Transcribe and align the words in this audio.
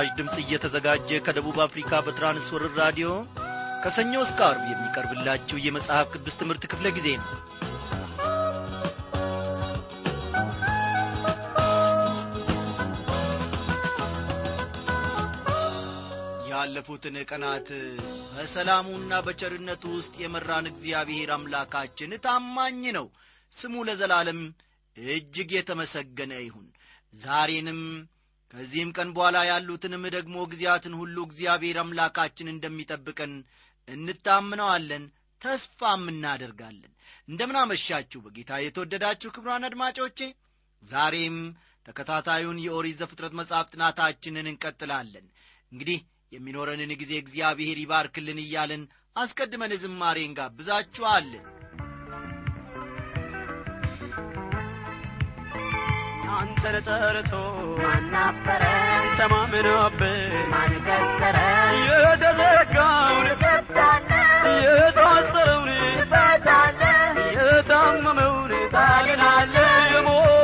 ይህ 0.00 0.06
ምስራች 0.06 0.18
ድምፅ 0.18 0.36
እየተዘጋጀ 0.42 1.08
ከደቡብ 1.24 1.56
አፍሪካ 1.62 1.90
በትራንስወርር 2.04 2.72
ራዲዮ 2.80 3.08
ከሰኞ 3.82 4.12
እስከ 4.24 4.38
አርብ 4.46 4.62
የሚቀርብላችሁ 4.68 5.56
የመጽሐፍ 5.60 6.06
ቅዱስ 6.14 6.34
ትምህርት 6.40 6.62
ክፍለ 6.70 6.86
ጊዜ 6.96 7.08
ነው። 7.16 7.28
ያለፉትን 16.50 17.18
ቀናት 17.28 17.68
በሰላሙና 18.32 19.20
በቸርነቱ 19.26 19.84
ውስጥ 19.96 20.14
የመራን 20.24 20.68
እግዚአብሔር 20.72 21.32
አምላካችን 21.36 22.14
ታማኝ 22.26 22.82
ነው። 22.98 23.08
ስሙ 23.52 23.84
ለዘላለም 23.88 24.40
እጅግ 24.96 25.52
የተመሰገነ 25.56 26.32
ይሁን። 26.40 26.66
ዛሬንም 27.14 27.82
ከዚህም 28.54 28.90
ቀን 28.96 29.08
በኋላ 29.16 29.38
ያሉትንም 29.48 30.04
ደግሞ 30.14 30.36
ጊዜያትን 30.52 30.94
ሁሉ 31.00 31.16
እግዚአብሔር 31.26 31.76
አምላካችን 31.82 32.52
እንደሚጠብቀን 32.52 33.32
እንታምነዋለን 33.88 35.04
ተስፋም 35.42 36.04
እናደርጋለን። 36.12 36.92
እንደምናመሻችሁ 37.28 38.20
በጌታ 38.24 38.52
የተወደዳችሁ 38.62 39.30
ክብሯን 39.36 39.66
አድማጮቼ። 39.68 40.18
ዛሬም 40.82 41.36
ተከታታዩን 41.86 42.58
የኦሪት 42.64 42.98
ዘፍጥረት 43.00 43.34
መጽሐፍ 43.40 43.68
ጥናታችንን 43.72 44.50
እንቀጥላለን። 44.52 45.26
እንግዲህ 45.72 46.00
የሚኖረንን 46.32 46.92
ጊዜ 47.00 47.12
እግዚአብሔር 47.18 47.78
ይባርክልን 47.82 48.40
እያልን 48.44 48.82
አስቀድመን 49.16 49.72
ዝማሬ 49.82 50.18
እንጋብዛችኋለን 50.24 51.46
አንተን 56.32 56.76
ጠርቶ 56.86 57.32
ማናፈረ 57.80 58.62
ተማምኖብህ 59.18 60.18
ማን 60.52 60.72
ከሰረ 60.86 61.38
የተዘጋውን 61.80 63.26
ትከፍታለ 63.32 64.10
የታሰረውን 64.66 65.70
ትፈታለ 66.02 66.82
የታመመውን 67.36 68.52
ታድናለ 68.74 69.56
የሞተውን 69.92 70.39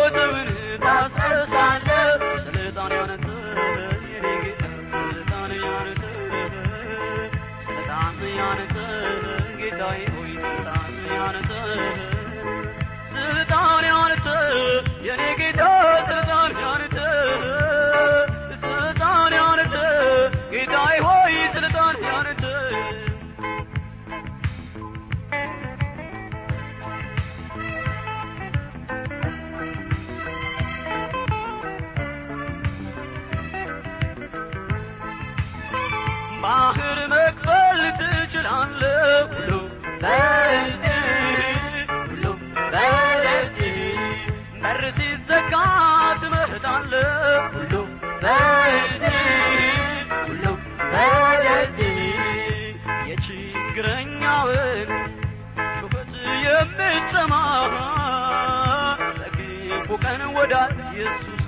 ቀን 60.19 60.31
ወዳጅ 60.37 60.77
ኢየሱስ? 60.89 61.41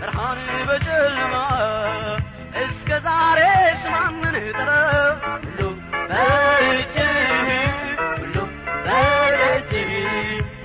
ብርሃን 0.00 0.38
በጨለማ 0.68 1.34
እስከ 2.62 2.88
ዛሬ 3.06 3.40
ስማምን 3.82 4.36
ጥረ 4.50 4.70
ሁሉ 5.24 5.58
በእጅ 6.10 6.94
ሁሉ 8.12 8.36
በእጅ 8.86 9.72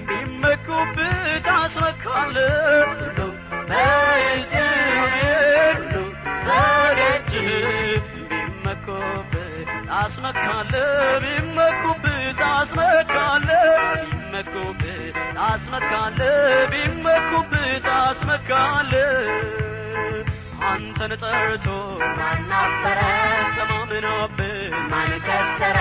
ቢመኩብህ 0.09 1.15
ታስመካለህ 1.47 2.53
ሁሉ 2.91 3.19
በእጅ 3.71 4.53
ሁሉ 5.71 5.95
በእጅ 6.47 7.31
ቢመኩብህ 8.31 9.57
ታስመካለህ 9.89 10.91
ቢመኩብህ 11.25 12.21
ታስመካለህ 12.41 13.65
ቢመኩብህ 14.03 15.03
ታስመካለህ 15.37 16.35
ቢመኩብህ 16.71 17.46
ታስመካለህ 17.85 19.27
አንተን 20.67 21.11
ጠርቶ 21.23 21.65
ማናፈረ? 22.19 22.99
ተማምኖብህ 23.57 24.55
ማን 24.91 25.11
ከሰረ? 25.19 25.77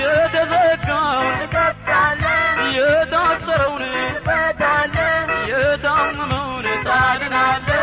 የተዘጋውን 0.00 1.32
ትከፍታለ 1.42 2.24
የታሰረውን 2.76 3.84
ትፈታለ 4.16 4.96
የታመመውን 5.50 6.66
ታድናለህ 6.86 7.77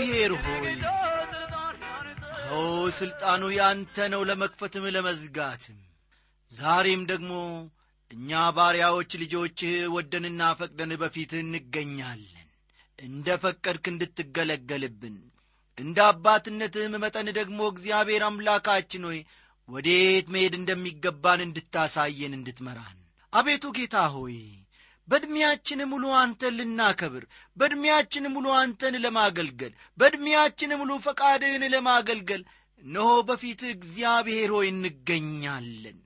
እግዚአብሔር 0.00 0.32
ሆይ! 0.40 0.74
ኦ 2.50 2.58
ሥልጣኑ 2.98 3.42
ያንተ 3.56 3.96
ነው 4.12 4.20
ለመክፈትም 4.28 4.84
ለመዝጋትም! 4.94 5.78
ዛሬም 6.52 7.02
ደግሞ 7.10 7.30
እኛ 8.10 8.30
ባሪያዎች 8.56 9.10
ልጆችህ 9.22 9.74
ወደንና 9.94 10.50
ፈቅደን 10.60 10.92
በፊትህ 11.02 11.42
እንገኛለን። 11.44 12.46
እንደ 12.98 13.36
ፈቀድክ 13.42 13.84
እንድትገለገልብን 13.92 15.16
እንደ 15.78 15.98
አባትነትህም 16.08 16.94
መጠን 17.02 17.28
ደግሞ 17.38 17.60
እግዚአብሔር 17.72 18.24
አምላካችን 18.28 19.04
ሆይ 19.08 19.20
ወዴት 19.68 20.28
መሄድ 20.34 20.54
እንደሚገባን 20.58 21.42
እንድታሳየን 21.46 22.36
እንድትመራን። 22.38 22.96
አቤቱ 23.32 23.66
ጌታ 23.76 23.96
ሆይ 24.14 24.38
በዕድሜያችን 25.08 25.80
ሙሉ 25.90 26.04
አንተን 26.18 26.56
ልናከብር 26.58 27.24
በዕድሜያችን 27.56 28.24
ሙሉ 28.34 28.46
አንተን 28.58 28.94
ለማገልገል 29.04 29.72
በዕድሜያችን 29.98 30.72
ሙሉ 30.80 30.90
ፈቃድህን 31.06 31.64
ለማገልገል 31.74 32.42
እነሆ 32.82 33.08
በፊትህ 33.28 33.70
እግዚአብሔር 33.76 34.50
ሆይ 34.56 34.68
እንገኛለን። 34.72 35.98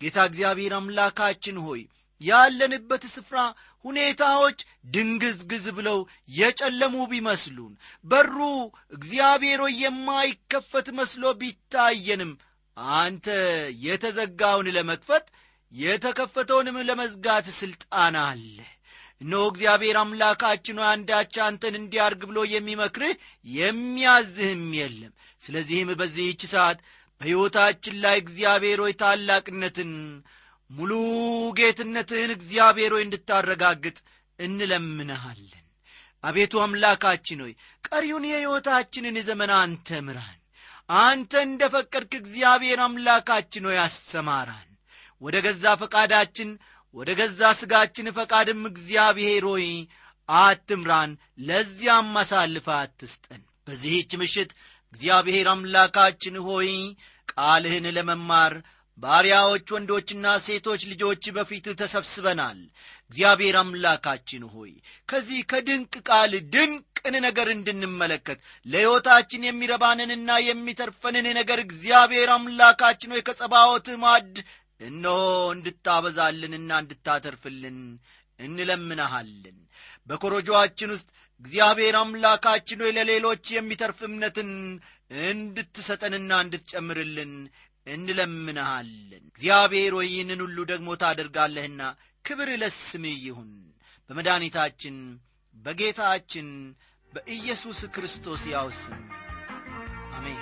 ጌታ 0.00 0.18
እግዚአብሔር 0.30 0.72
አምላካችን 0.78 1.58
ሆይ 1.66 1.82
ያለንበት 2.20 3.04
ስፍራ 3.14 3.38
ሁኔታዎች 3.84 4.58
ድንግዝግዝ 4.94 5.66
ብለው 5.76 5.98
የጨለሙ 6.36 6.94
ቢመስሉን 7.10 7.72
በሩ 8.04 8.36
እግዚአብሔር 8.92 9.60
የማይከፈት 9.80 10.88
መስሎ 10.98 11.32
ቢታየንም 11.40 12.32
አንተ 12.98 13.26
የተዘጋውን 13.86 14.68
ለመክፈት 14.76 15.26
የተከፈተውንም 15.72 16.76
ለመዝጋት 16.88 17.46
ሥልጣን 17.58 18.14
አለ። 18.22 18.56
እነሆ 19.20 19.42
እግዚአብሔር 19.50 19.96
አምላካችን 20.00 20.78
አንዳች 20.88 21.34
አንተን 21.44 21.74
እንዲያርግ 21.80 22.22
ብሎ 22.30 22.38
የሚመክርህ 22.50 23.14
የሚያዝህም 23.52 24.64
የለም። 24.78 25.12
ስለዚህም 25.42 25.90
በዚህች 26.00 26.42
ሰዓት 26.52 26.78
በሕይወታችን 27.20 27.94
ላይ 28.04 28.16
እግዚአብሔር 28.22 28.80
ሆይ 28.84 28.94
ታላቅነትን 29.02 29.92
ሙሉ 30.70 30.92
ጌትነትህን 31.58 32.32
እግዚአብሔር 32.36 32.92
ሆይ 32.94 33.04
እንድታረጋግጥ 33.06 33.96
እንለምንሃለን። 34.38 35.62
አቤቱ 36.24 36.54
አምላካችን 36.62 37.42
ሆይ 37.44 37.52
ቀሪውን 37.88 38.24
የሕይወታችንን 38.28 39.18
ዘመን 39.28 39.50
አንተ 39.60 39.98
ምራን። 40.06 40.38
አንተ 41.02 41.32
እንደ 41.46 41.62
ፈቀድክ 41.74 42.12
እግዚአብሔር 42.20 42.80
አምላካችን 42.84 43.66
ሆይ 43.68 43.78
አሰማራን 43.84 44.68
ወደ 45.22 45.36
ገዛ 45.46 45.64
ፈቃዳችን 45.80 46.50
ወደ 46.94 47.10
ገዛ 47.18 47.40
ሥጋችን 47.58 48.06
ፈቃድም 48.16 48.62
እግዚአብሔር 48.70 49.44
ሆይ 49.50 49.66
አትምራን 50.28 51.10
ለዚያም 51.48 52.14
አሳልፈ 52.20 52.66
አትስጠን። 52.76 53.42
በዚህች 53.66 54.12
ምሽት 54.20 54.50
እግዚአብሔር 54.92 55.46
አምላካችን 55.52 56.36
ሆይ 56.46 56.70
ቃልህን 57.32 57.86
ለመማር 57.96 58.54
ባሪያዎች 58.98 59.66
ወንዶችና 59.74 60.26
ሴቶች 60.44 60.82
ልጆች 60.92 61.24
በፊት 61.36 61.66
ተሰብስበናል። 61.80 62.60
እግዚአብሔር 63.10 63.56
አምላካችን 63.60 64.44
ሆይ 64.54 64.70
ከዚህ 65.08 65.40
ከድንቅ 65.50 65.94
ቃል 66.08 66.32
ድንቅን 66.54 67.16
ነገር 67.26 67.48
እንድንመለከት 67.52 68.38
ለሕይወታችን 68.66 69.46
የሚረባንንና 69.46 70.38
የሚተርፈንን 70.46 71.28
ነገር 71.40 71.60
እግዚአብሔር 71.66 72.30
አምላካችን 72.36 73.12
ሆይ 73.14 73.24
ከጸባዖት 73.28 73.88
ማድ 74.04 74.34
እነሆ 74.80 75.18
እንድታበዛልንና 75.52 76.70
እንድታተርፍልን 76.82 77.78
እንለምንሃለን። 78.38 79.58
በኮረጆአችን 80.10 80.90
ውስጥ 80.94 81.08
እግዚአብሔር 81.42 81.94
አምላካችን 82.00 82.82
ሆይ 82.84 82.92
ለሌሎች 82.96 83.44
የሚተርፍ 83.54 83.98
እምነትን 84.08 84.50
እንድትሰጠንና 85.26 86.32
እንድትጨምርልን 86.44 87.32
እንለምንሃለን። 87.86 89.24
እግዚአብሔር 89.30 89.94
ሆይ 89.98 90.08
ይህንን 90.12 90.40
ሁሉ 90.44 90.58
ደግሞ 90.72 90.88
ታደርጋለህና 91.02 91.82
ክብር 92.24 92.50
ለስምህ 92.62 93.16
ይሁን። 93.26 93.50
በመድኃኒታችን 94.10 94.96
በጌታችን 95.56 96.48
በኢየሱስ 97.12 97.80
ክርስቶስ 97.94 98.42
ያው 98.52 98.68
ስም 98.80 99.02
አሜን 100.12 100.40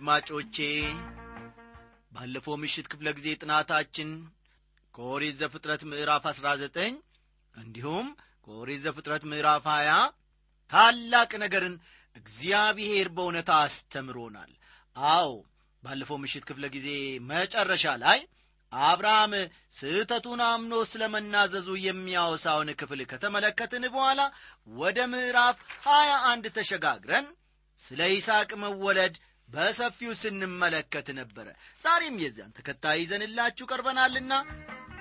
አድማጮቼ 0.00 0.56
ባለፈው 2.12 2.54
ምሽት 2.60 2.86
ክፍለ 2.92 3.08
ጊዜ 3.16 3.28
ጥናታችን 3.40 4.10
ከኦሪት 4.94 5.34
ዘፍጥረት 5.40 5.82
ምዕራፍ 5.90 6.24
አሥራ 6.30 6.46
ዘጠኝ 6.62 6.92
እንዲሁም 7.54 8.06
ከኦሪት 8.46 8.80
ዘፍጥረት 8.86 9.24
ምዕራፍ 9.30 9.66
ሀያ 9.72 9.90
ታላቅ 10.70 11.30
ነገርን 11.44 11.74
እግዚአብሔር 12.16 13.08
በእውነት 13.16 13.48
አስተምሮናል። 13.58 14.50
አዎ 14.96 15.28
ባለፈው 15.82 16.20
ምሽት 16.24 16.46
ክፍለ 16.50 16.66
ጊዜ 16.76 16.88
መጨረሻ 17.30 17.94
ላይ 18.04 18.20
አብርሃም 18.72 19.34
ስህተቱን 19.78 20.42
አምኖ 20.48 20.82
ስለ 20.90 21.04
መናዘዙ 21.14 21.70
የሚያወሳውን 21.86 22.70
ክፍል 22.82 23.02
ከተመለከትን 23.12 23.86
በኋላ 23.94 24.20
ወደ 24.76 25.00
ምዕራፍ 25.12 25.58
ሀያ 25.88 26.12
አንድ 26.30 26.46
ተሸጋግረን 26.58 27.28
ስለ 27.80 28.00
ይስሐቅ 28.10 28.50
መወለድ 28.62 29.14
በሰፊው 29.50 30.12
ስንመለከት 30.20 31.08
ነበረ። 31.18 31.46
ዛሬም 31.84 32.16
የዚያን 32.22 32.54
ተከታይ 32.58 32.98
ይዘንላችሁ 33.02 33.64
ቀርበናልና 33.70 34.32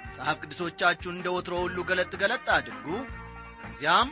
መጽሐፍ 0.05 0.37
ቅዱሶቻችሁን 0.41 1.17
እንደ 1.17 1.29
ወትሮ 1.35 1.55
ሁሉ 1.65 1.77
ገለጥ 1.89 2.11
ገለጥ 2.21 2.45
አድርጉ። 2.55 2.85
ከዚያም 3.61 4.09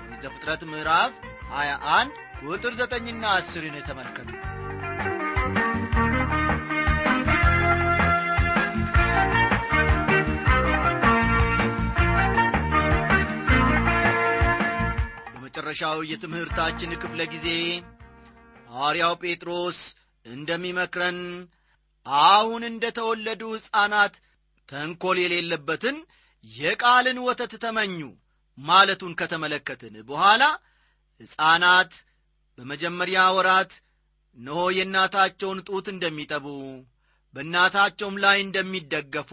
ኦሪት 0.00 0.22
ዘፍጥረት 0.24 0.64
ምዕራፍ 0.70 1.12
21 1.54 2.18
ቁጥር 2.44 2.74
ዘጠኝና 2.80 3.24
አስርን 3.38 3.76
ተመልከቱ። 3.88 4.28
በመጨረሻው 15.32 15.98
የትምህርታችን 16.10 16.98
ክፍለ 17.02 17.22
ጊዜ 17.34 17.48
ሐዋርያው 18.70 19.14
ጴጥሮስ 19.22 19.78
እንደሚመክረን 20.26 21.18
አሁን 22.26 22.62
እንደ 22.68 22.84
ተወለዱ 22.98 23.42
ሕፃናት 23.56 24.14
ተንኰል 24.68 25.18
የሌለበትን 25.22 25.96
የቃልን 26.44 27.18
ወተት 27.26 27.52
ተመኙ 27.64 27.96
ማለቱን 28.58 29.12
ከተመለከትን 29.20 29.94
በኋላ 30.08 30.42
ሕፃናት 31.20 31.92
በመጀመሪያ 32.58 33.20
ወራት 33.36 33.72
እነሆ 34.36 34.60
የእናታቸውን 34.76 35.58
ጡት 35.68 35.86
እንደሚጠቡ 35.94 36.46
በእናታቸውም 37.34 38.16
ላይ 38.24 38.38
እንደሚደገፉ 38.44 39.30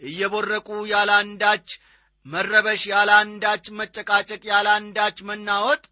እየቦረቁ 0.00 0.68
ያለ 0.92 1.10
አንዳች 1.22 1.68
መረበሽ 2.26 2.82
ያለ 2.92 3.10
አንዳች 3.22 3.64
መጨቃጨቅ 3.80 4.42
ያለ 4.50 4.68
አንዳች 4.78 5.18
መናወጥ 5.30 5.82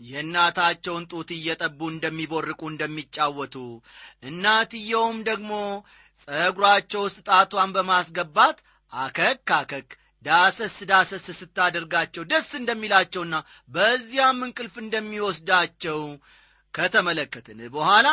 የእናታቸውን 0.00 1.04
ጡት 1.12 1.30
እየጠቡ 1.36 1.80
እንደሚቦርቁ 1.92 2.60
እንደሚጫወቱ 2.70 3.56
እናትየውም 4.30 5.18
ደግሞ 5.28 5.52
ጸጉራቸው 6.24 7.02
ውስጥ 7.06 7.18
ጣቷን 7.28 7.70
በማስገባት 7.76 8.58
አከክ 8.92 9.50
አከክ 9.58 9.88
ዳሰስ 10.24 10.76
ዳሰስ 10.90 11.26
ስታደርጋቸው 11.38 12.22
ደስ 12.32 12.48
እንደሚላቸውና 12.58 13.34
በዚያም 13.68 14.40
እንቅልፍ 14.46 14.74
እንደሚወስዳቸው 14.82 16.00
ከተመለከትን 16.74 17.60
በኋላ 17.74 18.08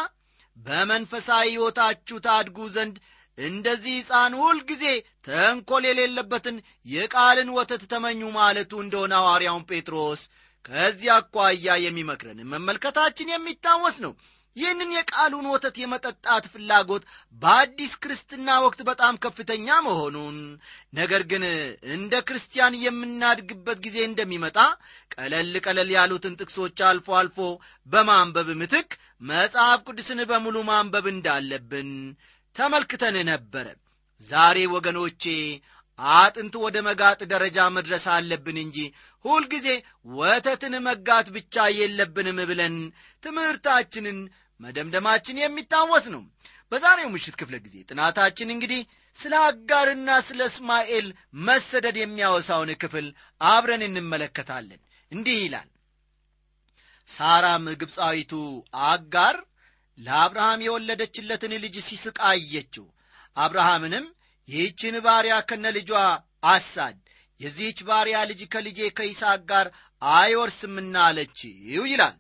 በመንፈሳዊ 0.58 1.48
ሕይወታችሁ 1.50 2.18
ታድጉ 2.26 2.68
ዘንድ 2.76 2.96
እንደዚህ 3.38 3.96
ሕፃን 4.00 4.34
ሁልጊዜ 4.42 4.84
ተንኰል 5.28 5.84
የሌለበትን 5.88 6.56
የቃልን 6.88 7.50
ወተት 7.58 7.84
ተመኙ 7.92 8.22
ማለቱ 8.38 8.72
እንደሆነ 8.84 9.14
ሐዋርያውን 9.20 9.68
ጴጥሮስ 9.70 10.22
ከዚህ 10.68 11.10
አኳያ 11.16 11.76
የሚመክረን 11.82 12.40
መመልከታችን 12.52 13.32
የሚታወስ 13.32 13.98
ነው። 14.06 14.14
ይህንን 14.56 14.92
የቃሉን 14.94 15.48
ወተት 15.52 15.76
የመጠጣት 15.80 16.46
ፍላጎት 16.54 17.04
በአዲስ 17.42 17.92
ክርስትና 18.04 18.56
ወቅት 18.64 18.80
በጣም 18.88 19.20
ከፍተኛ 19.26 19.68
መሆኑን 19.88 20.38
ነገር 20.94 21.24
ግን 21.32 21.44
እንደ 21.96 22.14
ክርስቲያን 22.28 22.80
የምናድግበት 22.84 23.80
ጊዜ 23.86 23.98
እንደሚመጣ 24.08 24.58
ቀለል 25.16 25.54
ቀለል 25.66 25.92
ያሉትን 25.98 26.38
ጥቅሶች 26.40 26.82
አልፎ 26.90 27.18
አልፎ 27.20 27.38
በማንበብ 27.88 28.50
ምትክ 28.62 28.90
መጽሐፍ 29.30 29.80
ቅዱስን 29.88 30.22
በሙሉ 30.32 30.58
ማንበብ 30.70 31.08
እንዳለብን 31.14 31.92
ተመልክተን 32.56 33.18
ነበረ። 33.30 33.68
ዛሬ 34.28 34.60
ወገኖቼ 34.74 35.24
አጥንት 36.00 36.56
ወደ 36.64 36.78
መጋጥ 36.88 37.20
ደረጃ 37.32 37.68
መድረስ 37.76 38.06
አለብን 38.16 38.58
እንጂ 38.64 38.78
ሁልጊዜ 39.26 39.68
ወተትን 40.18 40.76
መጋት 40.88 41.28
ብቻ 41.36 41.66
የለብንም 41.78 42.40
ብለን 42.50 42.76
ትምህርታችንን 43.24 44.20
መደምደማችን 44.60 45.42
የሚታወስ 45.42 46.06
ነው። 46.14 46.24
በዛሬው 46.72 47.10
ምሽት 47.12 47.36
ክፍለ 47.40 47.56
ጊዜ 47.66 47.76
ጥናታችን 47.90 48.50
እንግዲህ 48.56 48.82
ስለ 49.18 49.34
አጋርና 49.46 50.10
ስለ 50.28 50.42
እስማኤል 50.50 51.08
መሰደድ 51.46 51.96
የሚያወሳውን 52.00 52.72
ክፍል 52.82 53.06
አብረን 53.42 53.84
እንመለከታለን። 53.88 54.82
እንዲህ 55.12 55.38
ይላል። 55.44 55.70
ሳራም 57.10 57.66
ግብፃዊቱ 57.82 58.34
አጋር 58.88 59.36
ለአብርሃም 59.98 60.64
የወለደችለትን 60.66 61.54
ልጅ 61.64 61.76
ሲስቅ 61.88 62.18
አየችው። 62.32 62.86
አብርሃምንም 63.38 64.06
ይህችን 64.48 64.96
ባሪያ 65.06 65.36
ከነ 65.50 65.66
ልጇ 65.78 65.92
አሳድ። 66.48 66.98
የዚህች 67.40 67.80
ባሪያ 67.88 68.18
ልጅ 68.30 68.42
ከልጄ 68.54 68.80
ከይስሐቅ 68.98 69.42
ጋር 69.50 69.68
አይወርስምና 70.02 70.96
አለችው 71.08 71.84
ይላል። 71.88 72.16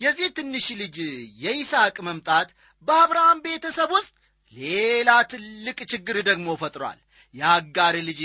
የዚህ 0.00 0.28
ትንሽ 0.36 0.66
ልጅ 0.80 0.96
የይስሐቅ 1.42 1.96
መምጣት 2.08 2.48
በአብርሃም 2.82 3.38
ቤተሰብ 3.44 3.90
ውስጥ 3.96 4.12
ሌላ 4.54 5.10
ትልቅ 5.30 5.78
ችግር 5.92 6.16
ደግሞ 6.28 6.48
ፈጥሯል። 6.62 6.98
የአጋር 7.34 7.94
ልጅ 8.08 8.20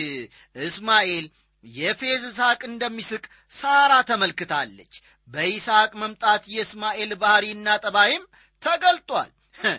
እስማኤል 0.63 1.25
የፌዝ 1.63 2.23
ይስሐቅ 2.27 2.61
እንደሚስቅ 2.69 3.23
ሳራ 3.51 3.93
ተመልክታለች። 4.09 4.93
በይስሐቅ 5.29 5.91
መምጣት 6.01 6.43
የእስማኤል 6.47 7.11
ባሕሪና 7.21 7.69
ጠባይም 7.83 8.23
ተገልጧል። 8.63 9.31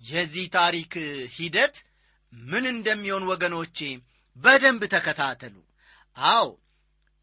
የዚህ 0.00 0.46
ታሪክ 0.56 0.92
ሂደት 1.36 1.76
ምን 2.32 2.64
እንደሚሆን 2.72 3.24
ወገኖቼ 3.30 3.78
በደንብ 4.36 4.82
ተከታተሉ። 4.94 5.54
አዎ 6.16 6.46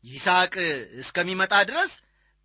ይስሐቅ 0.04 0.54
እስከሚመጣ 1.02 1.54
ድረስ 1.70 1.92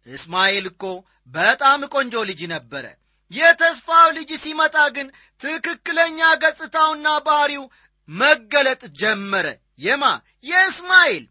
እስማኤል 0.06 0.66
እኮ 0.72 0.84
በጣም 1.30 1.80
ቆንጆ 1.94 2.14
ልጅ 2.30 2.40
ነበረ። 2.54 2.84
የተስፋው 3.30 4.08
ልጅ 4.18 4.30
ሲመጣ 4.44 4.76
ግን 4.96 5.08
ትክክለኛ 5.40 6.20
ገጽታውና 6.42 7.08
ባህሪው 7.26 7.64
መገለጥ 8.08 8.82
ጀመረ። 9.00 9.46
የማ? 9.78 10.04
የእስማኤል 10.44 11.24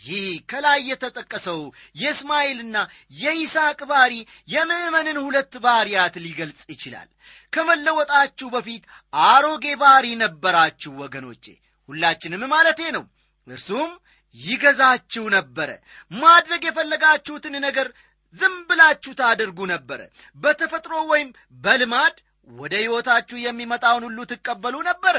ይህ 0.00 0.28
ከላይ 0.50 0.80
የተጠቀሰው 0.88 1.60
የእስማኤልና 2.02 2.76
የይስሐቅ 3.14 3.80
ባሕሪ 3.90 4.14
የምዕመንን 4.48 5.18
ሁለት 5.24 5.54
ባሕርያት 5.64 6.14
ሊገልጽ 6.24 6.62
ይችላል። 6.72 7.08
ከመለወጣችሁ 7.52 8.48
በፊት 8.54 8.84
አሮጌ 9.12 9.66
ባሕሪ 9.82 10.08
ነበራችሁ 10.22 10.92
ወገኖቼ። 11.02 11.44
ሁላችንም 11.88 12.44
ማለቴ 12.52 12.80
ነው። 12.96 13.04
እርሱም 13.46 13.90
ይገዛችሁ 14.34 15.24
ነበረ። 15.34 15.70
ማድረግ 16.16 16.62
የፈለጋችሁትን 16.66 17.54
ነገር 17.64 17.88
ዝም 18.34 18.54
ብላችሁ 18.68 19.12
ታደርጉ 19.18 19.60
ነበረ። 19.72 20.00
በተፈጥሮ 20.42 20.94
ወይም 21.10 21.30
በልማድ 21.64 22.14
ወደ 22.48 22.74
ሕይወታችሁ 22.80 23.36
የሚመጣውን 23.40 24.04
ሁሉ 24.06 24.20
ትቀበሉ 24.30 24.76
ነበረ 24.88 25.16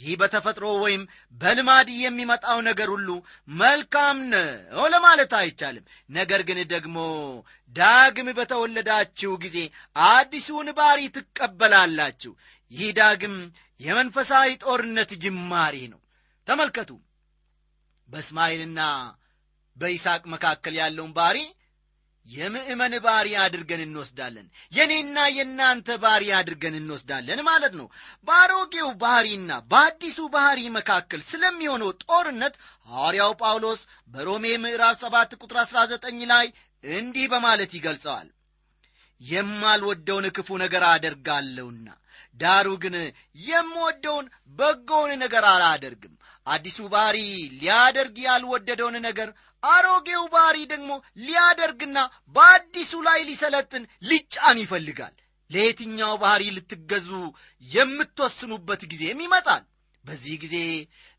ይህ 0.00 0.14
በተፈጥሮ 0.20 0.66
ወይም 0.82 1.02
በልማድ 1.34 1.88
የሚመጣው 1.96 2.58
ነገር 2.68 2.88
ሁሉ 2.94 3.08
መልካም 3.58 4.18
ነው 4.32 4.84
ለማለት 4.94 5.32
አይቻልም። 5.38 5.84
ነገር 6.10 6.42
ግን 6.48 6.58
ደግሞ 6.72 6.96
ዳግም 7.76 8.28
በተወለዳችሁ 8.38 9.32
ጊዜ 9.44 9.58
አዲሱን 10.08 10.70
ባሪ 10.78 11.00
ትቀበላላችሁ። 11.16 12.32
ይህ 12.72 12.90
ዳግም 12.96 13.36
የመንፈሳዊ 13.80 14.48
ጦርነት 14.64 15.10
ጅማሬ 15.22 15.76
ነው። 15.92 16.00
ተመልከቱ። 16.48 16.90
በእስማኤልና 18.08 18.80
በይስሐቅ 19.76 20.22
መካከል 20.32 20.74
ያለውን 20.80 21.12
ባሪ 21.12 21.38
የምእመን 22.28 22.94
ባሪ 23.04 23.28
አድርገን 23.42 23.82
እንወስዳለን። 23.84 24.46
የኔና 24.72 25.18
የእናንተ 25.36 25.96
ባሪ 26.02 26.24
አድርገን 26.38 26.74
እንወስዳለን 26.80 27.40
ማለት 27.48 27.74
ነው። 27.80 27.86
በአሮጌው 28.28 28.88
ባህሪና 29.02 29.52
በአዲሱ 29.70 30.18
ባህሪ 30.34 30.62
መካከል 30.76 31.22
ስለሚሆነው 31.28 31.90
ጦርነት 32.04 32.56
ሐዋርያው 32.88 33.32
ጳውሎስ 33.42 33.82
በሮሜ 34.14 34.44
ምዕራፍ 34.64 34.98
7 35.04 35.38
ቁጥር 35.40 35.58
19 35.64 36.26
ላይ 36.32 36.46
እንዲህ 36.84 37.26
በማለት 37.32 37.72
ይገልጸዋል። 37.78 38.28
የማልወደውን 39.20 40.26
ክፉ 40.36 40.58
ነገር 40.62 40.82
አደርጋለሁና 40.90 41.86
ዳሩ 42.40 42.68
ግን 42.82 42.94
የምወደውን 43.44 44.26
በጎውን 44.58 45.12
ነገር 45.22 45.44
አላደርግም። 45.52 46.14
አዲሱ 46.46 46.78
ባህሪ 46.92 47.18
ሊያደርግ 47.56 48.16
ያልወደደውን 48.26 48.96
ነገር 49.06 49.28
አሮጌው 49.62 50.24
ባህሪ 50.34 50.58
ደግሞ 50.72 50.90
ሊያደርግና 51.22 51.98
በአዲሱ 52.36 52.92
ላይ 53.08 53.20
ሊሰለጥን 53.28 53.84
ሊጫን 54.10 54.60
ይፈልጋል። 54.62 55.14
ለየትኛው 55.50 56.14
ባህሪ 56.22 56.44
ልትገዙ 56.56 57.10
የምትወስኑበት 57.64 58.82
ጊዜም 58.90 59.20
ይመጣል። 59.24 59.64
በዚህ 60.04 60.34
ጊዜ 60.42 60.56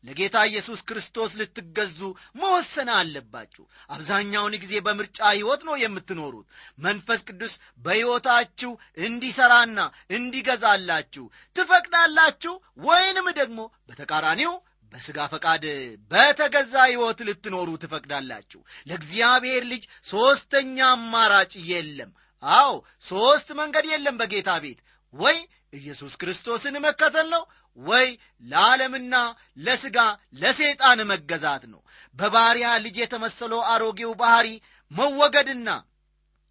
ለጌታ 0.04 0.36
ኢየሱስ 0.48 0.80
ክርስቶስ 0.88 1.30
ልትገዙ 1.40 1.98
መወሰን 2.40 2.88
አለባችሁ። 2.94 3.64
አብዛኛውን 3.90 4.54
ጊዜ 4.62 4.72
በምርጫ 4.86 5.18
ሕይወት 5.30 5.62
ነው 5.68 5.74
የምትኖሩት። 5.82 6.46
መንፈስ 6.78 7.20
ቅዱስ 7.28 7.54
በሕይወታችሁ 7.84 8.72
እንዲሠራና 9.04 9.78
እንዲገዛላችሁ 10.16 11.24
ትፈቅዳላችሁ 11.56 12.54
ወይንም 12.86 13.28
ደግሞ 13.40 13.58
በተቃራኒው 13.90 14.54
በሥጋ 14.92 15.18
ፈቃድ 15.32 15.64
በተገዛ 16.10 16.74
ሕይወት 16.86 17.18
ልትኖሩ 17.28 17.68
ትፈቅዳላችሁ። 17.82 18.60
ለእግዚአብሔር 18.88 19.64
ልጅ 19.72 19.82
ሦስተኛ 20.08 20.78
አማራጭ 20.94 21.52
የለም። 21.70 22.10
አዎ 22.42 22.70
ሦስት 23.04 23.48
መንገድ 23.58 23.86
የለም 23.90 24.18
በጌታ 24.20 24.50
ቤት። 24.64 24.78
ወይ 25.14 25.38
ኢየሱስ 25.72 26.12
ክርስቶስን 26.20 26.76
መከተል 26.84 27.26
ነው 27.34 27.42
ወይ 27.78 28.06
ለዓለምና 28.44 29.14
ለሥጋ 29.58 29.98
ለሰይጣን 30.40 31.00
መገዛት 31.10 31.64
ነው። 31.72 31.80
በባሪያ 32.16 32.68
ልጅ 32.84 32.96
የተመሰለው 33.02 33.60
አሮጌው 33.72 34.12
ባሕሪ 34.20 34.48
መወገድና 34.90 35.68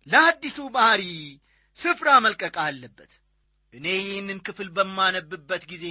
ለአዲሱ 0.08 0.60
ባሕሪ 0.76 1.04
ስፍራ 1.78 2.10
መልቀቅ 2.26 2.56
አለበት። 2.66 3.12
እኔ 3.74 3.86
ይህንን 4.02 4.40
ክፍል 4.48 4.70
በማነብበት 4.78 5.64
ጊዜ 5.72 5.86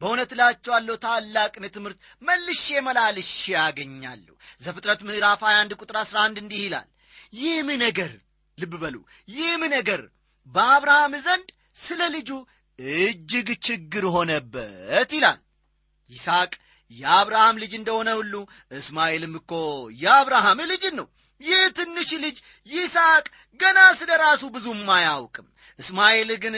በእውነት 0.00 0.30
እላቸዋለሁ 0.34 0.94
ታላቅን 1.04 1.64
ትምህርት 1.74 1.98
መልሼ 2.22 2.66
መላልሼ 2.86 3.32
ያገኛለሁ 3.54 4.34
ዘፍጥረት 4.62 5.00
ምዕራፍ 5.08 5.40
21 5.46 5.76
ቁጥር 5.80 5.96
11 6.02 6.40
እንዲህ 6.42 6.60
ይላል 6.66 6.88
ይህም 7.38 7.70
ነገር 7.84 8.12
ልብ 8.58 8.72
በሉ 8.82 8.96
ይህም 9.28 9.62
ነገር 9.74 10.00
በአብርሃም 10.46 11.14
ዘንድ 11.26 11.48
ስለ 11.78 12.00
ልጁ 12.14 12.30
እጅግ 12.78 13.48
ችግር 13.66 14.04
ሆነበት 14.14 15.10
ይላል። 15.16 15.38
ይስሐቅ 16.10 16.52
የአብርሃም 16.90 17.56
ልጅ 17.62 17.72
እንደሆነ 17.78 18.08
ሁሉ 18.18 18.34
እስማኤልም 18.78 19.34
እኮ 19.40 19.52
የአብርሃም 20.02 20.60
ልጅ 20.72 20.84
ነው 20.98 21.06
ይህ 21.40 21.62
ትንሽ 21.76 22.10
ልጅ 22.22 22.36
ይስሐቅ 22.68 23.26
ገና 23.60 23.78
ስለ 23.98 24.10
ራሱ 24.22 24.42
ብዙም 24.54 24.82
አያውቅም። 24.94 25.46
እስማኤል 25.78 26.30
ግን 26.42 26.54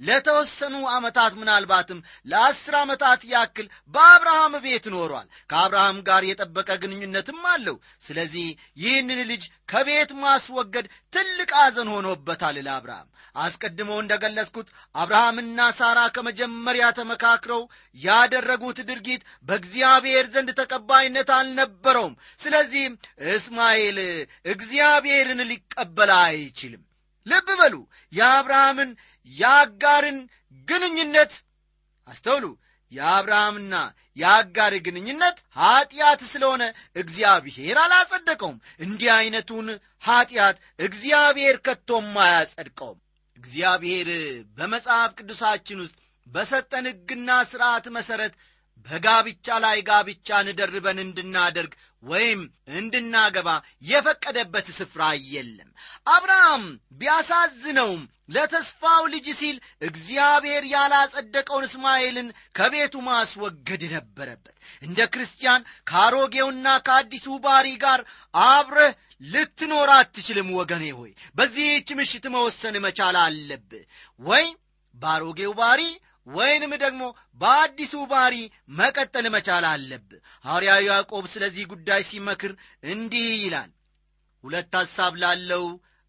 ለተወሰኑ 0.00 0.74
ዓመታት 0.92 1.32
ምናልባትም 1.40 2.00
ለአስር 2.26 2.74
ዓመታት 2.80 3.20
ያክል 3.32 3.66
በአብርሃም 3.94 4.54
ቤት 4.64 4.84
ኖሯል። 4.94 5.26
ከአብርሃም 5.50 5.98
ጋር 6.08 6.22
የጠበቀ 6.26 6.68
ግንኙነትም 6.82 7.40
አለው። 7.52 7.76
ስለዚህ 8.04 8.46
ይህንን 8.82 9.22
ልጅ 9.30 9.42
ከቤት 9.68 10.12
ማስወገድ 10.22 10.86
ትልቅ 11.12 11.50
አዘን 11.62 11.90
ሆኖበታል 11.94 12.58
ለአብርሃም። 12.66 13.08
አስቀድሞ 13.36 13.90
እንደ 14.00 14.14
ገለጽኩት 14.22 14.68
አብርሃምና 14.94 15.60
ሳራ 15.78 16.00
ከመጀመሪያ 16.16 16.84
ተመካክረው 16.98 17.62
ያደረጉት 17.96 18.78
ድርጊት 18.90 19.22
በእግዚአብሔር 19.48 20.26
ዘንድ 20.34 20.50
ተቀባይነት 20.60 21.30
አልነበረውም። 21.38 22.14
ስለዚህም 22.40 22.94
እስማኤል 23.32 23.98
እግዚአብሔርን 24.52 25.40
ሊቀበል 25.50 26.10
አይችልም። 26.20 26.82
ልብ 27.26 27.48
በሉ 27.60 27.74
የአብርሃምን 28.12 28.90
የአጋርን 29.32 30.18
ግንኙነት 30.68 31.32
አስተውሉ። 32.08 32.44
የአብርሃምና 32.92 33.74
የአጋር 34.16 34.72
ግንኙነት 34.86 35.36
ኀጢአት 35.56 36.20
ስለሆነ 36.30 36.62
እግዚአብሔር 36.96 37.76
አላጸደቀውም። 37.84 38.58
እንዲህ 38.80 39.10
ዐይነቱን 39.14 39.68
ኀጢአት 40.04 40.56
እግዚአብሔር 40.78 41.56
ከቶም 41.66 42.10
አያጸድቀውም። 42.24 42.98
እግዚአብሔር 43.38 44.08
በመጽሐፍ 44.56 45.10
ቅዱሳችን 45.18 45.80
ውስጥ 45.82 45.96
በሰጠን 46.26 46.86
ሕግና 46.90 47.30
ሥርዓት 47.50 47.86
መሠረት 47.96 48.34
በጋብቻ 48.86 49.56
ላይ 49.64 49.78
ጋብቻን 49.88 50.48
ደርበን 50.58 50.98
እንድናደርግ 51.02 51.72
ወይም 52.02 52.40
እንድናገባ 52.78 53.48
የፈቀደበት 53.84 54.66
ስፍራ 54.78 55.02
የለም። 55.28 55.70
አብርሃም 56.06 56.64
ቢያሳዝነውም 56.98 58.02
ለተስፋው 58.28 59.02
ልጅ 59.14 59.26
ሲል 59.38 59.56
እግዚአብሔር 59.88 60.64
ያላጸደቀውን 60.72 61.64
እስማኤልን 61.68 62.28
ከቤቱ 62.58 62.94
ማስወገድ 63.08 63.82
ነበረበት። 63.94 64.54
እንደ 64.82 65.00
ክርስቲያን 65.14 65.66
ከአሮጌውና 65.86 66.66
ከአዲሱ 66.86 67.26
ባሪ 67.44 67.68
ጋር 67.84 68.00
አብረህ 68.44 68.92
ልትኖር 69.26 69.90
አትችልም 69.96 70.48
ወገኔ 70.58 70.84
ሆይ። 70.98 71.10
በዚህች 71.36 71.90
ምሽት 71.98 72.24
መወሰን 72.34 72.76
መቻል 72.84 73.18
አለብህ። 73.24 73.84
ወይ 74.20 74.46
በአሮጌው 74.94 75.52
ባሪ 75.60 75.82
ወይንም 76.26 76.72
ደግሞ 76.82 77.02
በአዲሱ 77.40 77.94
ባሪ 78.12 78.34
መቀጠል 78.78 79.26
መቻል 79.34 79.64
አለብህ 79.70 80.20
ሐዋርያው 80.44 80.82
ያዕቆብ 80.88 81.24
ስለዚህ 81.32 81.64
ጉዳይ 81.72 82.02
ሲመክር 82.10 82.52
እንዲህ 82.92 83.26
ይላል። 83.42 83.70
ሁለት 84.44 84.72
ሐሳብ 84.80 85.12
ላለው 85.22 85.64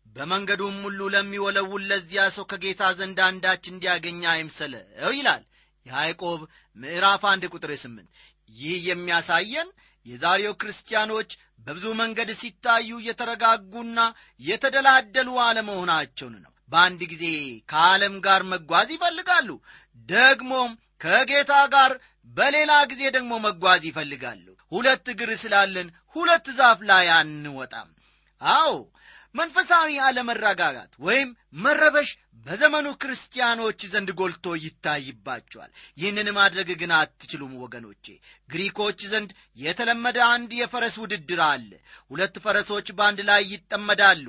በመንገዱም 0.05 0.77
ሁሉ 0.85 1.01
ለሚወለውል 1.13 1.83
ለዚያ 1.91 2.23
ሰው 2.35 2.45
ከጌታ 2.51 2.91
ዘንድ 2.99 3.19
አንዳች 3.27 3.63
እንዲያገኝ 3.71 4.21
አይምሰለው 4.33 4.83
ይላል 5.17 5.43
ያዕቆብ 5.85 6.41
ምዕራፍ 6.77 7.23
አንድ 7.31 7.43
ቁጥር 7.53 7.71
ስምንት። 7.83 8.09
ይህ 8.55 8.77
የሚያሳየን 8.89 9.69
የዛሬው 10.05 10.53
ክርስቲያኖች 10.61 11.29
በብዙ 11.59 11.85
መንገድ 12.01 12.29
ሲታዩ 12.41 12.89
የተረጋጉና 13.05 13.99
የተደላደሉ 14.39 15.29
አለመሆናቸውን 15.45 16.35
ነው 16.43 16.51
በአንድ 16.75 17.01
ጊዜ 17.11 17.25
ከዓለም 17.69 18.15
ጋር 18.25 18.41
መጓዝ 18.51 18.89
ይፈልጋሉ 18.95 19.49
ደግሞም 20.09 20.71
ከጌታ 21.01 21.53
ጋር 21.73 21.91
በሌላ 22.35 22.71
ጊዜ 22.91 23.03
ደግሞ 23.15 23.33
መጓዝ 23.43 23.81
ይፈልጋሉ። 23.89 24.45
ሁለት 24.71 25.05
እግር 25.11 25.29
ስላለን 25.41 25.87
ሁለት 26.15 26.47
ዛፍ 26.57 26.79
ላይ 26.89 27.07
አንወጣም። 27.17 27.89
አዎ 28.41 28.71
መንፈሳዊ 29.35 29.89
አለመረጋጋት 30.07 30.91
ወይም 31.05 31.29
መረበሽ 31.63 32.09
በዘመኑ 32.45 32.87
ክርስቲያኖች 33.01 33.79
ዘንድ 33.93 34.09
ጎልቶ 34.19 34.55
ይታይባቸዋል። 34.63 35.71
ይህንን 35.97 36.27
ማድረግ 36.37 36.69
ግን 36.81 36.91
አትችሉም 36.97 37.53
ወገኖቼ። 37.63 38.05
ግሪኮች 38.49 38.99
ዘንድ 39.13 39.31
የተለመደ 39.57 40.19
አንድ 40.33 40.51
የፈረስ 40.59 40.97
ውድድር 41.03 41.41
አለ። 41.47 41.71
ሁለት 42.11 42.37
ፈረሶች 42.45 42.89
በአንድ 42.97 43.21
ላይ 43.29 43.41
ይጠመዳሉ። 43.53 44.25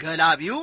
ገላቢው 0.00 0.60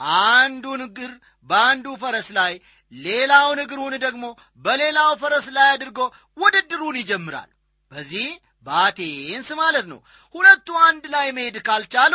አንዱን 0.00 0.80
እግር 0.86 1.12
በአንዱ 1.50 1.86
ፈረስ 2.02 2.28
ላይ 2.38 2.52
ሌላውን 2.92 3.58
እግሩን 3.64 3.94
ደግሞ 4.04 4.24
በሌላው 4.64 5.12
ፈረስ 5.22 5.46
ላይ 5.56 5.68
አድርጎ 5.74 6.00
ውድድሩን 6.36 6.96
ይጀምራል። 7.00 7.50
በዚህ 7.92 8.28
በአቴንስ 8.66 9.48
ማለት 9.60 9.86
ነው። 9.92 10.00
ሁለቱ 10.34 10.68
አንድ 10.86 11.04
ላይ 11.14 11.26
መሄድ 11.36 11.56
ካልቻሉ 11.66 12.14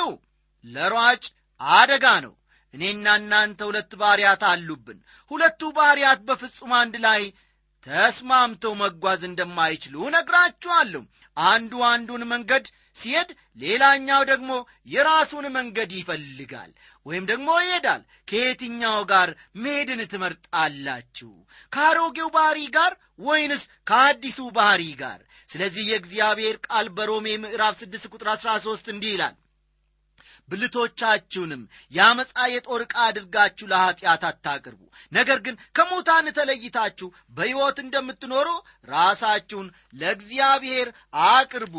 ለሯጭ 0.63 1.23
አደጋ 1.61 2.05
ነው። 2.25 2.33
እኔና 2.73 3.07
እናንተ 3.19 3.59
ሁለት 3.69 3.91
ባሪያት 4.01 4.41
አሉብን። 4.49 4.97
ሁለቱ 5.31 5.61
ባሪያት 5.77 6.19
በፍጹም 6.27 6.73
አንድ 6.79 6.95
ላይ 7.05 7.21
ተስማምተው 7.87 8.73
መጓዝ 8.81 9.21
እንደማይችሉ 9.27 9.95
ነግራችኋለሁ 10.15 11.03
አንዱ 11.37 11.73
አንዱን 11.91 12.23
መንገድ 12.31 12.65
ሲሄድ 12.99 13.29
ሌላኛው 13.59 14.21
ደግሞ 14.29 14.51
የራሱን 14.93 15.45
መንገድ 15.55 15.91
ይፈልጋል 15.97 16.71
ወይም 17.05 17.25
ደግሞ 17.31 17.49
ይሄዳል። 17.61 18.01
ከየትኛው 18.27 18.99
ጋር 19.11 19.29
መሄድን 19.57 20.01
ትመርጣላችሁ? 20.11 21.31
ከአሮጌው 21.73 22.29
ባህሪ 22.35 22.59
ጋር 22.77 22.93
ወይንስ 23.21 23.63
ከአዲሱ 23.89 24.39
ባህሪ 24.57 24.83
ጋር? 25.01 25.19
ስለዚህ 25.49 25.83
የእግዚአብሔር 25.87 26.55
ቃል 26.67 26.87
በሮሜ 26.97 27.27
ምዕራፍ 27.43 27.75
6 27.83 28.09
ቁጥር 28.13 28.27
13 28.35 28.91
እንዲህ 28.93 29.13
ይላል 29.15 29.35
ብልቶቻችሁንም 30.49 31.61
የአመፃ 31.91 32.45
የጦር 32.51 32.81
ዕቃ 32.85 32.95
አድርጋችሁ 33.07 33.65
ለኀጢአት 33.71 34.23
አታቅርቡ። 34.29 34.81
ነገር 35.11 35.39
ግን 35.45 35.55
ከሙታን 35.75 36.27
ተለይታችሁ 36.37 37.07
በሕይወት 37.31 37.77
እንደምትኖሩ 37.83 38.47
ራሳችሁን 38.89 39.67
ለእግዚአብሔር 39.93 40.89
አቅርቡ 41.29 41.75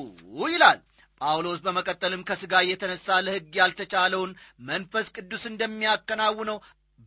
ይላል 0.48 0.78
ጳውሎስ 1.20 1.58
በመቀጠልም 1.64 2.26
ከሥጋ 2.28 2.62
የተነሣ 2.66 3.16
ለሕግ 3.24 3.54
ያልተቻለውን 3.58 4.30
መንፈስ 4.68 5.08
ቅዱስ 5.16 5.42
እንደሚያከናውነው 5.50 6.58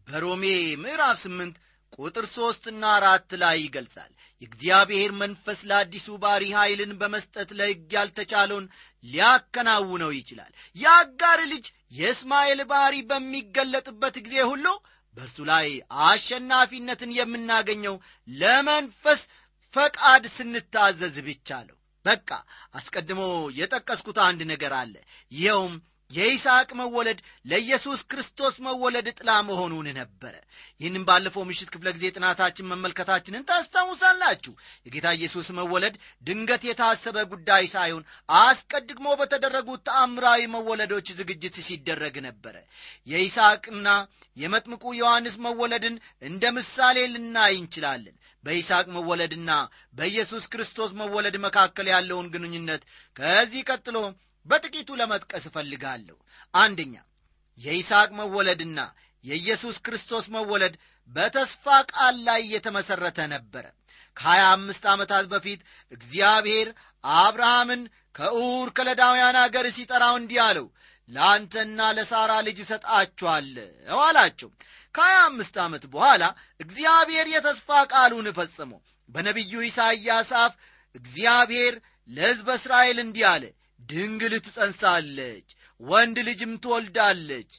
በሮሜ 0.08 0.44
ምዕራፍ 0.84 1.18
ስምንት 1.24 1.56
ቁጥር 1.98 2.26
ሦስትና 2.36 2.84
አራት 2.98 3.32
ላይ 3.42 3.58
ይገልጻል። 3.64 4.12
የእግዚአብሔር 4.42 5.12
መንፈስ 5.20 5.60
ለአዲሱ 5.70 6.08
ባሪ 6.24 6.44
ኃይልን 6.58 6.92
በመስጠት 7.02 7.50
ለሕግ 7.60 7.92
ያልተቻለውን 7.98 8.66
ሊያከናውነው 9.04 10.12
ይችላል። 10.18 10.52
የአጋር 10.76 11.40
ልጅ 11.52 11.66
የእስማኤል 11.98 12.62
ባሪ 12.72 12.96
በሚገለጥበት 13.12 14.18
ጊዜ 14.26 14.38
ሁሉ 14.52 14.66
በእርሱ 15.18 15.38
ላይ 15.50 15.68
አሸናፊነትን 16.08 17.12
የምናገኘው 17.18 17.96
ለመንፈስ 18.28 19.22
ፈቃድ 19.74 20.24
ስንታዘዝ 20.36 21.16
ብቻ 21.28 21.50
ነው 21.68 21.78
በቃ 22.06 22.30
አስቀድሞ 22.74 23.22
የጠቀስኩት 23.56 24.18
አንድ 24.26 24.42
ነገር 24.52 24.74
አለ። 24.80 24.94
ይኸውም 25.32 25.74
የይስሐቅ 26.14 26.70
መወለድ 26.80 27.20
ለኢየሱስ 27.46 28.02
ክርስቶስ 28.12 28.56
መወለድ 28.66 29.08
ጥላ 29.14 29.30
መሆኑን 29.48 29.88
ነበረ። 30.00 30.34
ይህንም 30.82 31.04
ባለፈው 31.10 31.44
ምሽት 31.50 31.70
ክፍለ 31.74 31.88
ጊዜ 31.96 32.06
ጥናታችን 32.16 32.70
መመልከታችንን 32.72 33.46
ታስታውሳላችሁ። 33.50 34.54
የጌታ 34.86 35.14
ኢየሱስ 35.18 35.48
መወለድ 35.60 35.96
ድንገት 36.24 36.64
የታሰበ 36.68 37.18
ጉዳይ 37.34 37.66
ሳይሆን 37.74 38.04
አስቀድሞ 38.40 39.08
በተደረጉት 39.22 39.84
ተአምራዊ 39.90 40.42
መወለዶች 40.56 41.10
ዝግጅት 41.20 41.58
ሲደረግ 41.68 42.18
ነበረ። 42.28 42.56
የይስሐቅና 43.08 43.88
የመጥምቁ 44.38 44.84
ዮሐንስ 45.00 45.38
መወለድን 45.46 45.96
እንደ 46.24 46.44
ምሳሌ 46.56 47.00
ልናይ 47.14 47.56
እንችላለን። 47.60 48.16
በይስሐቅ 48.44 48.88
መወለድና 48.96 49.52
በኢየሱስ 49.98 50.46
ክርስቶስ 50.54 50.92
መወለድ 51.02 51.36
መካከል 51.44 51.88
ያለውን 51.92 52.28
ግንኙነት 52.34 52.82
ከዚህ 53.16 53.62
ቀጥሎ 53.70 53.98
በጥቂቱ 54.46 54.90
ለመጥቀስ 55.00 55.46
እፈልጋለሁ። 55.50 56.18
አንደኛ 56.54 56.96
የይስሐቅ 57.58 58.10
መወለድና 58.20 58.80
የኢየሱስ 59.24 59.78
ክርስቶስ 59.86 60.26
መወለድ 60.36 60.74
በተስፋ 61.12 61.66
ቃል 61.92 62.16
ላይ 62.28 62.42
የተመሠረተ 62.54 63.20
ነበረ። 63.34 63.66
ከሀያ 64.18 64.44
አምስት 64.56 64.84
ዓመታት 64.92 65.26
በፊት 65.32 65.62
እግዚአብሔር 65.92 66.68
አብርሃምን 67.04 67.82
ከኡር 68.16 68.68
ከለዳውያን 68.78 69.38
አገር 69.44 69.68
ሲጠራው 69.78 70.16
እንዲህ 70.20 70.40
አለው 70.48 70.68
ለአንተና 71.10 71.80
ለሳራ 71.98 72.32
ልጅ 72.48 72.58
እሰጣችኋለሁ 72.64 73.98
አላቸው። 74.04 74.50
ከሀያ 74.96 75.18
አምስት 75.28 75.56
ዓመት 75.64 75.84
በኋላ 75.94 76.24
እግዚአብሔር 76.60 77.28
የተስፋ 77.34 77.80
ቃሉን 77.94 78.28
ፈጽሞ 78.38 78.72
በነቢዩ 79.10 79.54
ኢሳይያስ 79.70 80.30
አፍ 80.42 80.54
እግዚአብሔር 80.96 81.76
ለሕዝበ 82.10 82.50
እስራኤል 82.60 82.98
እንዲህ 83.04 83.26
አለ 83.32 83.44
ድንግል 83.90 84.34
ትጸንሳለች 84.40 85.48
ወንድ 85.80 86.18
ልጅም 86.28 86.54
ትወልዳለች። 86.64 87.52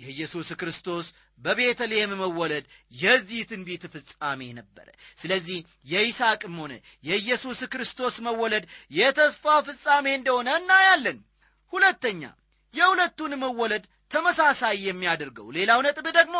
የኢየሱስ 0.00 0.48
ክርስቶስ 0.60 1.06
በቤተልሔም 1.40 2.12
መወለድ 2.20 2.64
የዚህ 2.94 3.40
ትንቢት 3.50 3.82
ፍጻሜ 3.92 4.40
ነበረ። 4.58 4.88
ስለዚህ 5.18 5.58
የይስሐቅም 5.92 6.54
ሆነ 6.62 6.72
የኢየሱስ 7.04 7.60
ክርስቶስ 7.72 8.14
መወለድ 8.26 8.64
የተስፋ 8.92 9.56
ፍጻሜ 9.68 10.06
እንደሆነ 10.18 10.48
እናያለን። 10.60 11.18
ሁለተኛ 11.72 12.22
የሁለቱን 12.74 13.34
መወለድ 13.42 13.84
ተመሳሳይ 14.10 14.76
የሚያደርገው 14.86 15.46
ሌላው 15.56 15.80
ነጥብ 15.86 16.06
ደግሞ 16.18 16.36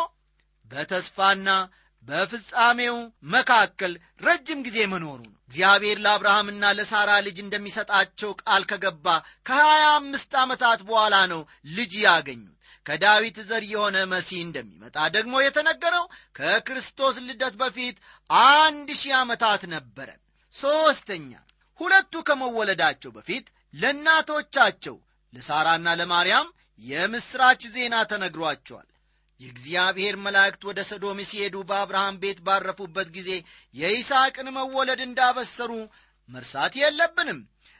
በተስፋና 0.71 1.49
በፍጻሜው 2.07 2.97
መካከል 3.33 3.93
ረጅም 4.21 4.59
ጊዜ 4.67 4.77
መኖሩ 4.93 5.19
ነው 5.23 5.37
እግዚአብሔር 5.49 5.97
ለአብርሃምና 5.99 6.63
ለሳራ 6.77 7.11
ልጅ 7.25 7.37
እንደሚሰጣቸው 7.41 8.31
ቃል 8.41 8.63
ከገባ 8.69 9.07
ከሀያ 9.45 9.85
አምስት 9.95 10.31
ዓመታት 10.41 10.79
በኋላ 10.87 11.15
ነው 11.31 11.41
ልጅ 11.71 11.93
ያገኙት። 12.03 12.55
ከዳዊት 12.85 13.37
ዘር 13.49 13.63
የሆነ 13.71 13.97
መሲህ 14.11 14.39
እንደሚመጣ 14.43 14.97
ደግሞ 15.15 15.33
የተነገረው 15.41 16.05
ከክርስቶስ 16.35 17.15
ልደት 17.27 17.55
በፊት 17.59 17.97
አንድ 18.51 18.89
ሺህ 19.01 19.13
ዓመታት 19.19 19.63
ነበረ። 19.73 20.09
ሦስተኛ 20.53 21.31
ሁለቱ 21.79 22.13
ከመወለዳቸው 22.27 23.11
በፊት 23.17 23.45
ለእናቶቻቸው 23.73 24.95
ለሳራና 25.33 25.89
ለማርያም 25.99 26.47
የምሥራች 26.81 27.61
ዜና 27.75 27.95
ተነግሯቸዋል 28.11 28.87
የእግዚአብሔር 29.41 30.15
መላእክት 30.23 30.61
ወደ 30.69 30.79
ሰዶም 30.89 31.19
ሲሄዱ 31.29 31.55
በአብርሃም 31.69 32.19
ቤት 32.23 32.39
ባረፉበት 32.47 33.07
ጊዜ 33.15 33.29
የይስሐቅን 33.75 34.47
መወለድ 34.57 35.01
እንዳበሰሩ 35.05 35.71
መርሳት 36.29 36.73
የለብንም። 36.81 37.39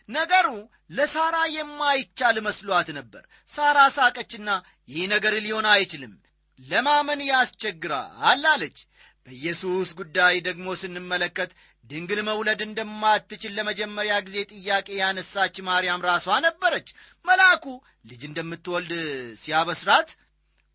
ነገሩ 0.10 0.48
ለሳራ 0.92 1.36
የማይቻል 1.56 2.38
መስሏት 2.48 2.88
ነበር። 2.98 3.24
ሳራ 3.52 3.80
ሳቀችና 3.98 4.50
ይህ 4.90 5.04
ነገር 5.14 5.36
ሊሆን 5.46 5.68
አይችልም 5.74 6.14
ለማመን 6.60 7.22
ያስቸግራል 7.30 8.10
አለች። 8.48 8.80
በኢየሱስ 9.28 9.90
ጉዳይ 10.00 10.36
ደግሞ 10.48 10.68
ስንመለከት 10.82 11.52
ድንግል 11.86 12.20
መውለድ 12.28 12.62
እንደማትችል 12.66 13.52
ለመጀመሪያ 13.58 14.16
ጊዜ 14.28 14.38
ጥያቄ 14.54 14.88
ያነሳች 15.00 15.56
ማርያም 15.68 16.06
ራሷ 16.08 16.38
ነበረች። 16.46 16.88
መልአኩ 17.26 17.66
ልጅ 18.10 18.22
እንደምትወልድ 18.30 18.94
ሲያበስራት 19.42 20.12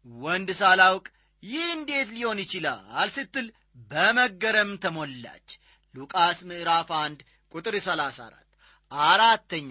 ወንድ 0.06 0.48
ሳላውቅ 0.58 1.06
ይህ 1.42 1.66
እንዴት 1.72 2.08
ሊሆን 2.14 2.38
ይችላል 2.44 3.08
ስትል 3.14 3.46
በመገረም 3.90 4.70
ተሞላች። 4.84 5.48
ሉቃስ 5.94 6.38
ምዕራፍ 6.48 6.88
1 6.98 7.20
ቁጥር 7.52 7.74
34 7.82 8.42
አራተኛ 8.90 9.70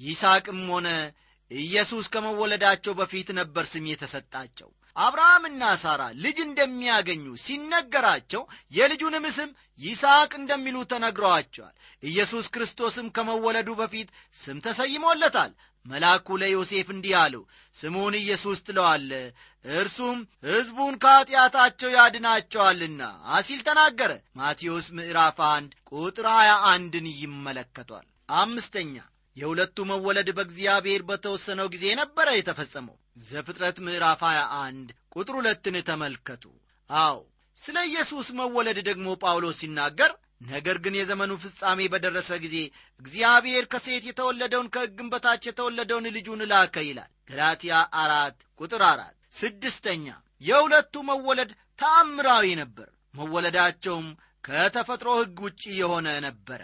ይስሐቅም 0.00 0.60
ሆነ 0.70 0.88
ኢየሱስ 1.50 2.06
ከመወለዳቸው 2.14 2.92
በፊት 2.94 3.28
ነበር 3.38 3.64
ስም 3.66 3.84
የተሰጣቸው። 3.90 4.68
አብርሃምና 4.96 5.62
ሳራ 5.82 6.02
ልጅ 6.22 6.38
እንደሚያገኙ 6.44 7.24
ሲነገራቸው 7.42 8.42
የልጁንም 8.72 9.26
ስም 9.36 9.50
ይስሐቅ 9.80 10.30
እንደሚሉ 10.40 10.76
ተነግረዋቸዋል። 10.92 11.74
ኢየሱስ 12.02 12.46
ክርስቶስም 12.54 13.06
ከመወለዱ 13.16 13.68
በፊት 13.80 14.08
ስም 14.40 14.58
ተሰይሞለታል 14.66 15.52
መልአኩ 15.88 16.36
ለዮሴፍ 16.40 16.88
እንዲህ 16.94 17.14
አለው 17.20 17.42
ስሙን 17.74 18.14
ኢየሱስ 18.20 18.58
ትለዋለ 18.66 19.10
እርሱም 19.74 20.18
ሕዝቡን 20.46 20.94
ከኀጢአታቸው 21.02 21.90
ያድናቸዋልና 21.94 23.02
ሲል 23.46 23.60
ተናገረ። 23.68 24.12
ማቴዎስ 24.36 24.86
ምዕራፍ 24.96 25.38
1 25.46 25.72
ቁጥር 25.92 26.26
21ን 26.34 27.06
ይመለከቷል። 27.18 28.06
አምስተኛ 28.38 28.94
የሁለቱ 29.36 29.84
መወለድ 29.90 30.28
በእግዚአብሔር 30.36 31.02
በተወሰነው 31.08 31.66
ጊዜ 31.74 31.84
ነበረ 32.00 32.28
የተፈጸመው። 32.34 32.96
ዘፍጥረት 33.28 33.76
ምዕራፍ 33.86 34.22
21 34.28 34.88
ቁጥር 35.14 35.34
ሁለትን 35.38 35.76
ተመልከቱ። 35.88 36.44
አዎ 36.90 37.18
ስለ 37.58 37.76
ኢየሱስ 37.88 38.28
መወለድ 38.38 38.78
ደግሞ 38.88 39.06
ጳውሎስ 39.22 39.56
ሲናገር 39.62 40.12
ነገር 40.40 40.76
ግን 40.84 40.94
የዘመኑ 40.98 41.32
ፍጻሜ 41.42 41.80
በደረሰ 41.92 42.30
ጊዜ 42.44 42.56
እግዚአብሔር 43.00 43.64
ከሴት 43.72 44.04
የተወለደውን 44.08 44.70
ከሕግም 44.74 45.08
በታች 45.12 45.42
የተወለደውን 45.48 46.06
ልጁን 46.16 46.42
ላከ 46.50 46.76
ይላል። 46.88 47.10
ገላትያ 47.30 47.74
አራት 48.02 48.38
ቁጥር 48.60 48.82
አራት 48.90 49.16
ስድስተኛ 49.36 50.06
የሁለቱ 50.42 50.94
መወለድ 51.08 51.50
ተአምራዊ 51.78 52.46
ነበር። 52.60 52.88
መወለዳቸውም 53.14 54.06
ከተፈጥሮ 54.44 55.08
ሕግ 55.20 55.38
ውጪ 55.46 55.62
የሆነ 55.78 56.08
ነበረ። 56.26 56.60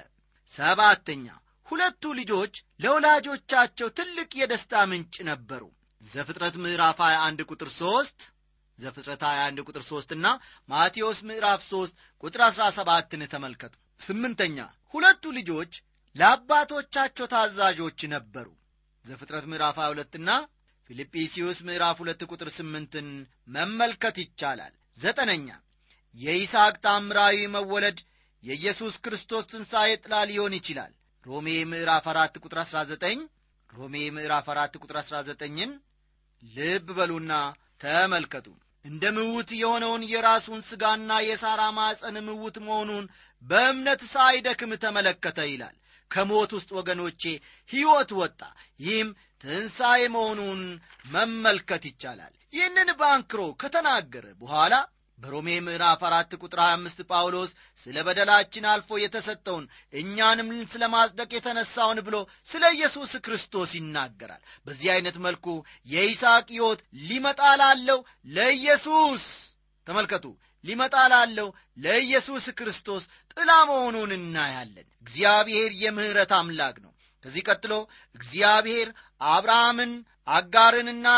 ሰባተኛ 0.53 1.27
ሁለቱ 1.67 2.13
ልጆች 2.19 2.55
ለወላጆቻቸው 2.85 3.89
ትልቅ 3.99 4.31
የደስታ 4.41 4.83
ምንጭ 4.91 5.17
ነበሩ። 5.31 5.63
ዘፍጥረት 6.05 6.57
ምዕራፍ 6.63 6.99
21 7.05 7.45
ቁጥር 7.51 7.69
3 7.77 8.27
ዘፍጥረት 8.79 9.23
21 9.25 9.65
ቁጥር 9.67 9.83
3 9.85 10.15
እና 10.17 10.27
ማቴዎስ 10.69 11.19
ምዕራፍ 11.23 11.61
3 11.67 11.93
ቁጥር 12.23 12.41
17ን 12.51 13.23
ተመልከቱ። 13.35 13.75
ስምንተኛ 14.01 14.59
ሁለቱ 14.95 15.33
ልጆች 15.39 15.73
ለአባቶቻቸው 16.17 17.27
ታዛዦች 17.27 18.01
ነበሩ። 18.15 18.49
ዘፍጥረት 19.05 19.47
ምዕራፍ 19.53 19.77
22 19.81 20.19
እና 20.21 20.31
ፊልጵስዩስ 20.91 21.59
ምዕራፍ 21.69 21.99
2 22.05 22.27
ቁጥር 22.33 22.49
8ን 22.57 23.09
መመልከት 23.49 24.17
ይቻላል። 24.25 24.75
ዘጠነኛ 24.99 25.49
የይስሐቅ 26.17 26.75
ታምራዊ 26.85 27.39
መወለድ 27.55 27.99
የኢየሱስ 28.43 28.95
ክርስቶስ 29.05 29.45
ትንሣኤ 29.53 29.91
ጥላ 30.03 30.15
ሊሆን 30.31 30.53
ይችላል። 30.59 30.93
ሮሜ 31.27 31.49
ምዕራፍ 31.71 32.07
4 32.13 32.43
ቁጥር 32.45 32.59
19 32.63 33.23
ሮሜ 33.73 33.95
ምዕራፍ 34.17 34.47
አራት 34.53 34.75
ቁጥር 34.77 34.97
አሥራ 35.01 35.17
ዘጠኝን 35.29 35.71
ልብ 36.43 36.87
በሉና 36.99 37.33
ተመልከቱ 37.81 38.47
እንደ 38.85 39.05
ምውት 39.17 39.51
የሆነውን 39.59 40.03
የራሱን 40.09 40.61
ሥጋና 40.69 41.11
የሳራ 41.27 41.63
ማፀን 41.77 42.17
ምውት 42.27 42.57
መሆኑን 42.67 43.05
በእምነት 43.43 44.03
ሳይደክም 44.13 44.73
ተመለከተ 44.83 45.39
ይላል። 45.51 45.77
ከሞት 46.11 46.51
ውስጥ 46.57 46.71
ወገኖቼ 46.79 47.23
ሕይወት 47.71 48.11
ወጣ። 48.19 48.41
ይህም 48.81 49.09
ትንሣኤ 49.45 50.03
መሆኑን 50.15 50.61
መመልከት 51.11 51.85
ይቻላል። 51.91 52.35
ይህንን 52.53 52.91
ባንክሮ 53.01 53.41
ከተናገረ 53.61 54.27
በኋላ 54.41 54.75
በሮሜ 55.25 55.49
ምዕራፍ 55.67 56.01
አራት 56.07 56.33
ቁጥር 56.41 56.61
25 56.63 56.99
ጳውሎስ 57.11 57.51
ስለ 57.83 57.97
በደላችን 58.07 58.65
አልፎ 58.73 58.99
የተሰጠውን 59.01 59.65
እኛንም 59.93 60.49
ስለ 60.73 60.85
ማጽደቅ 60.95 61.29
የተነሳውን 61.35 61.99
ብሎ 62.07 62.17
ስለ 62.51 62.65
ኢየሱስ 62.77 63.13
ክርስቶስ 63.27 63.71
ይናገራል። 63.79 64.43
በዚህ 64.67 64.89
ዐይነት 64.95 65.17
መልኩ 65.27 65.47
የይስሐቅ 65.89 66.47
ሕይወት 66.55 66.81
ሊመጣ 67.05 67.41
ላለው 67.63 68.01
ለኢየሱስ 68.31 69.25
ተመልከቱ 69.87 70.27
ሊመጣ 70.65 70.97
ላለው 71.13 71.49
ለኢየሱስ 71.79 72.45
ክርስቶስ 72.59 73.05
ጥላ 73.33 73.51
መሆኑን 73.71 74.13
እናያለን። 74.19 74.87
እግዚአብሔር 75.05 75.71
የምሕረት 75.83 76.33
አምላክ 76.39 76.77
ነው። 76.85 76.93
ከዚህ 77.25 77.45
ቀጥሎ 77.49 77.75
እግዚአብሔር 78.15 78.89
አብርሃምን 79.31 79.93
አጋርንና 80.33 81.09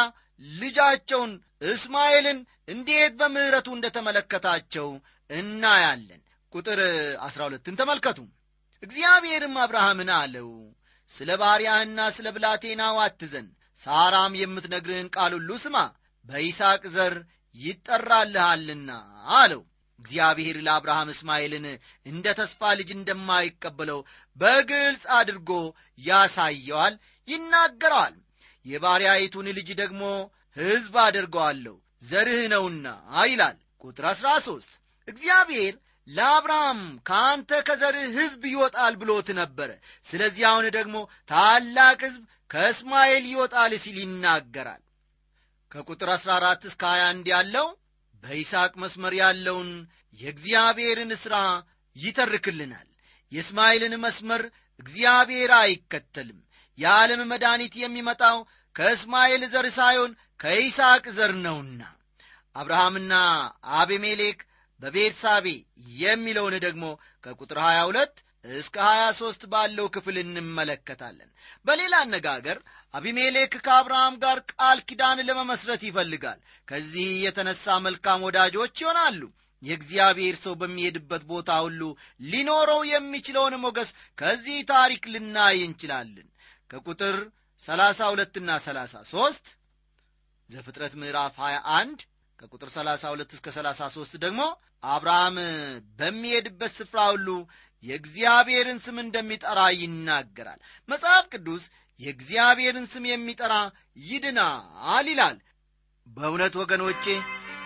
ልጃቸውን 0.56 1.32
እስማኤልን 1.68 2.38
እንዴት 2.68 3.12
በምሕረቱ 3.20 3.68
እንደ 3.76 3.86
ተመለከታቸው 3.96 4.88
እናያለን። 5.30 6.20
ቁጥር 6.52 6.80
አሥራ 7.26 7.40
ሁለትን 7.48 7.78
ተመልከቱ። 7.80 8.18
እግዚአብሔርም 8.82 9.54
አብርሃምን 9.62 10.10
አለው 10.16 10.48
ስለ 11.10 11.30
ባሪያህና 11.40 12.00
ስለ 12.16 12.26
ብላቴናው 12.36 12.96
አትዘን 13.04 13.46
ሳራም 13.82 14.32
የምትነግርህን 14.40 15.08
ቃል 15.16 15.32
ሁሉ 15.36 15.50
ስማ 15.64 15.76
በይስሐቅ 16.24 16.82
ዘር 16.94 17.14
ይጠራልሃልና 17.54 18.90
አለው። 19.36 19.62
እግዚአብሔር 20.00 20.56
ለአብርሃም 20.66 21.08
እስማኤልን 21.12 21.66
እንደ 22.06 22.26
ተስፋ 22.40 22.70
ልጅ 22.78 22.90
እንደማይቀበለው 22.96 24.00
በግልጽ 24.36 25.04
አድርጎ 25.18 25.50
ያሳየዋል 26.00 26.94
ይናገረዋል። 27.28 28.14
የባሪያይቱን 28.66 29.48
ልጅ 29.58 29.68
ደግሞ 29.80 30.02
ሕዝብ 30.56 30.94
አደርገዋለሁ 31.04 31.74
ዘርህ 32.02 32.40
ነውና 32.52 32.86
ይላል። 33.24 33.56
ቁጥር 33.84 34.04
አሥራ 34.10 34.28
ሦስት 34.46 34.72
እግዚአብሔር 35.08 35.74
ለአብርሃም 36.08 36.80
ከአንተ 37.08 37.50
ከዘርህ 37.66 38.06
ሕዝብ 38.16 38.42
ይወጣል 38.50 38.94
ብሎት 39.00 39.28
ነበረ። 39.38 39.70
ስለዚህ 40.06 40.44
አሁን 40.50 40.66
ደግሞ 40.76 40.96
ታላቅ 41.30 42.00
ሕዝብ 42.06 42.22
ከእስማኤል 42.50 43.24
ይወጣል 43.32 43.72
ሲል 43.84 43.96
ይናገራል። 44.02 44.82
ከቁጥር 45.72 46.10
14 46.16 46.68
እስከ 46.70 46.82
21 46.92 47.30
ያለው 47.32 47.66
በይስሐቅ 48.22 48.72
መስመር 48.82 49.14
ያለውን 49.20 49.70
የእግዚአብሔርን 50.18 51.10
ሥራ 51.22 51.36
ይተርክልናል። 51.96 52.88
የእስማኤልን 53.32 53.94
መስመር 54.00 54.42
እግዚአብሔር 54.80 55.50
አይከተልም። 55.58 56.38
የዓለም 56.78 57.20
መድኃኒት 57.30 57.74
የሚመጣው 57.78 58.38
ከእስማኤል 58.76 59.42
ዘር 59.52 59.66
ሳይሆን 59.76 60.12
ከይስሐቅ 60.40 61.04
ዘር 61.16 61.32
ነውና 61.44 61.82
አብርሃምና 62.54 63.14
አቤሜሌክ 63.78 64.38
በቤርሳቤ 64.80 65.46
የሚለውን 65.98 66.54
ደግሞ 66.64 66.84
ከቁጥር 67.24 67.58
22 67.62 68.22
እስከ 68.44 68.76
23 68.86 69.46
ባለው 69.52 69.86
ክፍል 69.94 70.16
እንመለከታለን። 70.22 71.30
በሌላ 71.66 71.94
አነጋገር 72.04 72.58
አቢሜሌክ 72.94 73.52
ከአብርሃም 73.66 74.14
ጋር 74.24 74.38
ቃል 74.52 74.78
ኪዳን 74.88 75.24
ለመመስረት 75.28 75.82
ይፈልጋል። 75.88 76.38
ከዚህ 76.68 77.08
የተነሳ 77.24 77.76
መልካም 77.86 78.24
ወዳጆች 78.28 78.74
ይሆናሉ። 78.82 79.20
የእግዚአብሔር 79.62 80.36
ሰው 80.42 80.54
በሚሄድበት 80.60 81.22
ቦታ 81.30 81.50
ሁሉ 81.64 81.82
ሊኖረው 82.30 82.80
የሚችለውን 82.92 83.54
ሞገስ 83.62 83.90
ከዚህ 84.18 84.58
ታሪክ 84.72 85.04
ልናይ 85.14 85.58
እንችላለን። 85.68 86.28
ከቁጥር 86.70 87.16
32 87.64 88.42
ና 88.42 88.58
33 88.64 89.54
ዘፍጥረት 90.50 90.92
ምዕራፍ 91.00 91.36
21 91.40 92.02
ከቁጥር 92.38 92.68
32 92.72 93.34
እስከ 93.36 93.46
33 93.54 94.18
ደግሞ 94.24 94.42
አብርሃም 94.86 95.36
በሚሄድበት 95.98 96.72
ስፍራ 96.76 97.00
ሁሉ 97.08 97.28
የእግዚአብሔርን 97.84 98.78
ስም 98.84 98.96
እንደሚጠራ 99.04 99.60
ይናገራል። 99.80 100.60
መጽሐፍ 100.88 101.24
ቅዱስ 101.32 101.64
የእግዚአብሔርን 102.00 102.86
ስም 102.92 103.04
የሚጠራ 103.10 103.54
ይድናል 104.06 105.06
ይላል። 105.12 105.36
በእውነት 106.06 106.54
ወገኖቼ 106.62 107.04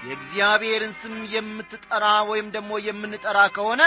የእግዚአብሔርን 0.07 0.95
ስም 1.01 1.17
የምትጠራ 1.35 2.07
ወይም 2.31 2.49
ደግሞ 2.55 2.73
የምንጠራ 2.87 3.39
ከሆነ 3.57 3.83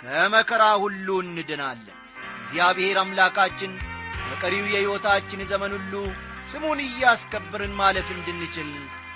ከመከራ 0.00 0.64
ሁሉ 0.82 1.08
እንድናለን። 1.24 1.98
እግዚአብሔር 2.38 2.96
አምላካችን 3.02 3.72
በቀሪው 4.28 4.66
የሕይወታችን 4.68 5.42
ዘመን 5.50 5.74
ሁሉ 5.78 5.94
ስሙን 6.50 6.80
እያስከብርን 6.84 7.72
ማለፍ 7.80 8.08
እንድንችል 8.14 8.70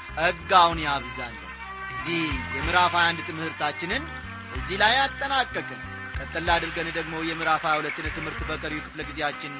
ጸጋውን 0.06 0.80
ያብዛለን 0.86 1.46
እዚህ 1.92 2.22
የምዕራፍ 2.56 2.94
21 2.96 3.28
ትምህርታችንን 3.28 4.04
እዚህ 4.58 4.76
ላይ 4.82 4.94
አጠናቀቅን። 5.02 5.80
ቀጠላ 6.18 6.48
አድርገን 6.56 6.88
ደግሞ 6.96 7.14
የምዕራፍ 7.28 7.62
22ን 7.68 8.14
ትምህርት 8.16 8.40
በቀሪው 8.50 8.84
ክፍለ 8.86 9.00
ጊዜያችን 9.10 9.54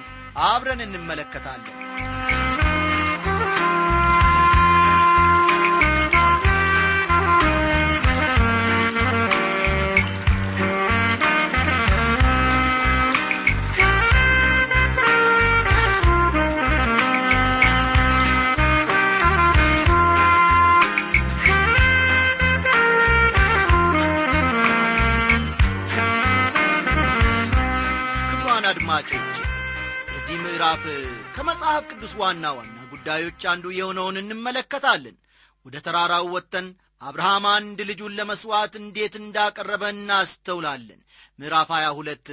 አብረን 0.44 0.82
እንመለከታለን 0.86 1.76
አድማጮች 28.92 29.36
በዚህ 30.06 30.36
ምዕራፍ 30.44 30.84
ከመጽሐፍ 31.34 31.82
ቅዱስ 31.90 32.12
ዋና 32.20 32.46
ዋና 32.56 32.78
ጉዳዮች 32.92 33.42
አንዱ 33.50 33.66
የሆነውን 33.72 34.16
እንመለከታለን። 34.20 35.16
ወደ 35.66 35.76
ተራራው 35.86 36.24
ወጥተን 36.34 36.66
አብርሃም 37.00 37.44
አንድ 37.52 37.78
ልጁን 37.90 38.16
ለመሥዋዕት 38.18 38.74
እንዴት 38.80 39.14
እንዳቀረበ 39.20 39.82
እናስተውላለን። 39.94 41.00
ምዕራፍ 41.38 41.70
22 41.76 42.32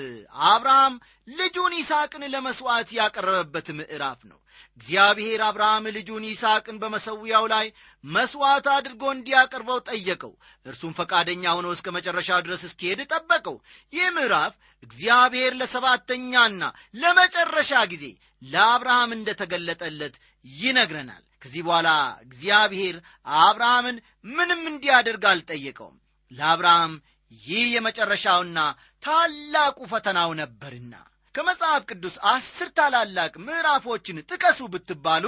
አብርሃም 0.50 0.96
ልጁን 1.34 1.76
ይስሐቅን 1.80 2.26
ለመሥዋዕት 2.34 2.92
ያቀረበበት 3.00 3.70
ምዕራፍ 3.80 4.20
ነው 4.32 4.40
እግዚአብሔር 4.78 5.42
አብርሃም 5.46 5.86
ልጁን 5.96 6.24
ይስሐቅን 6.28 6.78
በመሠዊያው 6.82 7.46
ላይ 7.54 7.68
መሥዋዕት 8.04 8.68
አድርጎ 8.76 9.04
እንዲያቀርበው 9.14 9.80
ጠየቀው። 9.88 10.34
እርሱም 10.66 10.96
ፈቃደኛ 10.98 11.44
ሆኖ 11.58 11.68
እስከ 11.76 11.88
መጨረሻው 11.98 12.42
ድረስ 12.46 12.64
እስኪሄድ 12.68 13.02
ጠበቀው። 13.12 13.58
ይህ 13.94 14.08
ምዕራፍ 14.18 14.54
እግዚአብሔር 14.84 15.54
ለሰባተኛና 15.60 16.62
ለመጨረሻ 16.96 17.74
ጊዜ 17.94 18.06
ለአብርሃም 18.46 19.12
እንደ 19.16 19.30
ተገለጠለት 19.40 20.16
ይነግረናል። 20.46 21.24
ከዚህ 21.42 21.62
በኋላ 21.66 21.90
እግዚአብሔር 22.26 22.96
አብርሃምን 23.42 23.98
ምንም 24.30 24.62
እንዲያደርግ 24.72 25.24
አልጠየቀውም። 25.32 25.98
ለአብርሃም 26.32 26.94
ይህ 27.42 27.66
የመጨረሻውና 27.74 28.60
ታላቁ 29.04 29.78
ፈተናው 29.92 30.32
ነበርና 30.40 30.94
ከመጽሐፍ 31.38 31.82
ቅዱስ 31.90 32.16
አስር 32.30 32.70
ታላላቅ 32.78 33.34
ምዕራፎችን 33.48 34.24
ጥቀሱ 34.30 34.60
ብትባሉ 34.74 35.26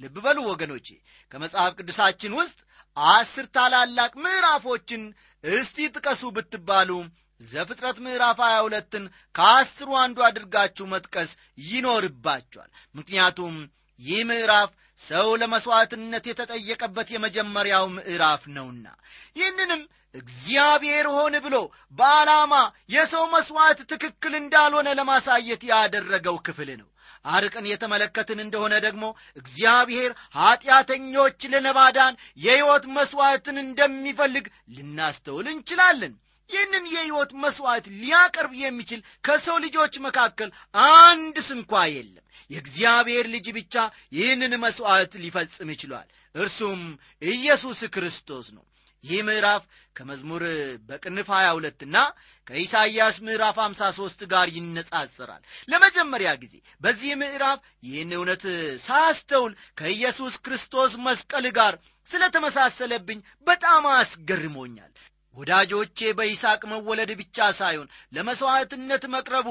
ልብ 0.00 0.16
በሉ 0.24 0.38
ወገኖቼ 0.48 0.88
ከመጽሐፍ 1.32 1.72
ቅዱሳችን 1.78 2.32
ውስጥ 2.38 2.58
አስር 2.96 3.46
ታላላቅ 3.56 4.12
ምዕራፎችን 4.24 5.02
እስቲ 5.44 5.86
ጥቀሱ 5.96 6.22
ብትባሉ 6.36 6.90
ዘፍጥረት 7.40 7.98
ምዕራፍ 8.06 8.40
22ን 8.46 9.04
ከአስሩ 9.34 9.88
አንዱ 10.02 10.18
አድርጋችሁ 10.28 10.86
መጥቀስ 10.94 11.30
ይኖርባቸዋል 11.68 12.70
ምክንያቱም 12.94 13.54
ይህ 14.00 14.20
ምዕራፍ 14.30 14.70
ሰው 15.00 15.28
ለመሥዋዕትነት 15.42 16.24
የተጠየቀበት 16.30 17.08
የመጀመሪያው 17.14 17.86
ምዕራፍ 17.96 18.42
ነውና 18.56 18.86
ይህንንም 19.38 19.82
እግዚአብሔር 20.14 21.06
ሆን 21.14 21.34
ብሎ 21.44 21.56
በዓላማ 21.98 22.54
የሰው 22.90 23.24
መሥዋዕት 23.34 23.80
ትክክል 23.92 24.34
እንዳልሆነ 24.38 24.88
ለማሳየት 24.98 25.62
ያደረገው 25.70 26.38
ክፍል 26.46 26.70
ነው። 26.80 26.88
አርቅን 27.26 27.66
የተመለከትን 27.68 28.38
እንደሆነ 28.42 28.74
ደግሞ 28.84 29.04
እግዚአብሔር 29.36 30.10
ኀጢአተኞችን 30.36 31.54
ለማዳን 31.66 32.14
የሕይወት 32.38 32.84
መሥዋዕትን 32.96 33.56
እንደሚፈልግ 33.64 34.46
ልናስተውል 34.76 35.48
እንችላለን። 35.52 36.14
ይህንን 36.50 36.84
የሕይወት 36.92 37.32
መሥዋዕት 37.42 37.86
ሊያቀርብ 37.98 38.52
የሚችል 38.60 39.00
ከሰው 39.24 39.56
ልጆች 39.64 39.94
መካከል 40.06 40.48
አንድ 40.94 41.36
ስንኳ 41.48 41.82
የለም። 41.90 42.24
የእግዚአብሔር 42.50 43.26
ልጅ 43.34 43.46
ብቻ 43.56 43.74
ይህንን 44.12 44.54
መሥዋዕት 44.64 45.12
ሊፈጽም 45.24 45.70
ይችሏል። 45.74 46.08
እርሱም 46.34 46.80
ኢየሱስ 47.28 47.80
ክርስቶስ 47.94 48.48
ነው 48.56 48.64
ይህ 49.04 49.20
ምዕራፍ 49.26 49.62
ከመዝሙር 49.96 50.42
በቅንፍ 50.88 51.28
22 51.34 51.84
እና 51.86 51.96
ከኢሳይያስ 52.46 53.16
ምዕራፍ 53.26 53.56
53 53.62 54.24
ጋር 54.32 54.48
ይነጻጸራል። 54.56 55.42
ለመጀመሪያ 55.68 56.30
ጊዜ 56.42 56.54
በዚህ 56.80 57.12
ምዕራፍ 57.20 57.58
ይህን 57.86 58.12
እውነት 58.16 58.44
ሳስተውል 58.84 59.52
ከኢየሱስ 59.78 60.36
ክርስቶስ 60.46 60.94
መስቀል 61.06 61.46
ጋር 61.58 61.76
ስለተመሳሰለብኝ 62.10 63.18
በጣም 63.46 63.84
አስገርሞኛል። 63.94 64.92
ወዳጆቼ 65.36 65.98
በይስሐቅ 66.18 66.62
መወለድ 66.70 67.10
ብቻ 67.18 67.50
ሳይሆን 67.58 67.92
ለመሥዋዕትነት 68.14 69.04
መቅረቡ 69.14 69.48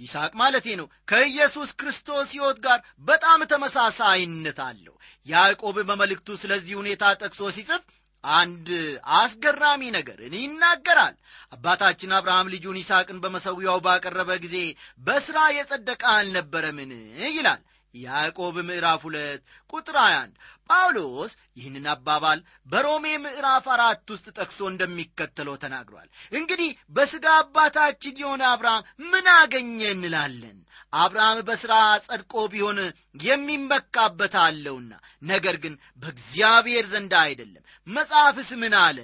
ይስሐቅ 0.00 0.32
ማለቴ 0.40 0.66
ነው 0.80 0.86
ከኢየሱስ 1.10 1.70
ክርስቶስ 1.80 2.28
ሕይወት 2.34 2.58
ጋር 2.64 2.78
በጣም 3.04 3.40
ተመሳሳይነት 3.50 4.58
አለው። 4.66 4.94
ያዕቆብ 5.26 5.76
በመልእክቱ 5.88 6.36
ስለዚህ 6.42 6.74
ሁኔታ 6.80 7.12
ጠቅሶ 7.22 7.50
ሲጽፍ 7.56 7.82
አንድ 8.24 8.68
አስገራሚ 9.16 9.82
ነገርን 9.96 10.34
ይናገራል። 10.38 11.14
አባታችን 11.52 12.14
አብርሃም 12.16 12.50
ልጁን 12.52 12.80
ይስሐቅን 12.80 13.18
በመሰዊያው 13.22 13.78
ባቀረበ 13.86 14.30
ጊዜ 14.44 14.56
በሥራ 15.00 15.38
የጸደቀ 15.56 16.02
አልነበረምን? 16.14 16.92
ይላል። 17.32 17.62
ያዕቆብ 17.94 18.56
ምዕራፍ 18.66 19.00
ሁለት 19.06 19.40
ቁጥር 19.72 19.96
21 20.02 20.36
ጳውሎስ 20.70 21.32
ይህንን 21.56 21.86
አባባል 21.92 22.38
በሮሜ 22.68 23.06
ምዕራፍ 23.24 23.66
አራት 23.74 24.06
ውስጥ 24.12 24.26
ጠቅሶ 24.36 24.60
እንደሚከተለው 24.70 25.56
ተናግሯል። 25.64 26.08
እንግዲህ 26.32 26.70
በሥጋ 26.92 27.26
አባታችን 27.40 28.20
የሆነ 28.22 28.42
አብርሃም 28.52 28.86
ምን 29.10 29.28
አገኘ 29.34 29.80
እንላለን 29.90 30.58
አብርሃም 30.92 31.38
በሥራ 31.48 31.74
ጸድቆ 32.06 32.32
ቢሆን 32.52 32.78
የሚመካበት 33.26 34.34
አለውና 34.42 34.92
ነገር 35.24 35.56
ግን 35.62 35.74
በእግዚአብሔር 36.02 36.86
ዘንድ 36.92 37.12
አይደለም። 37.22 37.64
መጽሐፍስ 37.86 38.50
ምን 38.62 38.74
አለ? 38.82 38.98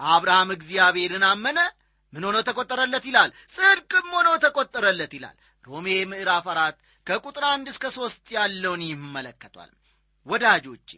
አብርሃም 0.00 0.50
እግዚአብሔርን 0.56 1.24
አመነ 1.30 1.58
ምን 2.12 2.24
ሆኖ 2.26 2.38
ተቆጠረለት 2.48 3.04
ይላል? 3.08 3.30
ጽድቅም 3.54 4.08
ሆኖ 4.14 4.28
ተቆጠረለት 4.44 5.12
ይላል። 5.18 5.36
ሮሜ 5.64 5.86
ምዕራፍ 6.10 6.46
አራት 6.52 6.76
ከቁጥር 7.06 7.44
አንድ 7.50 7.66
እስከ 7.72 7.84
ሦስት 7.96 8.24
ያለውን 8.36 8.82
ይመለከቷል። 8.88 9.70
ወዳጆቼ 10.26 10.90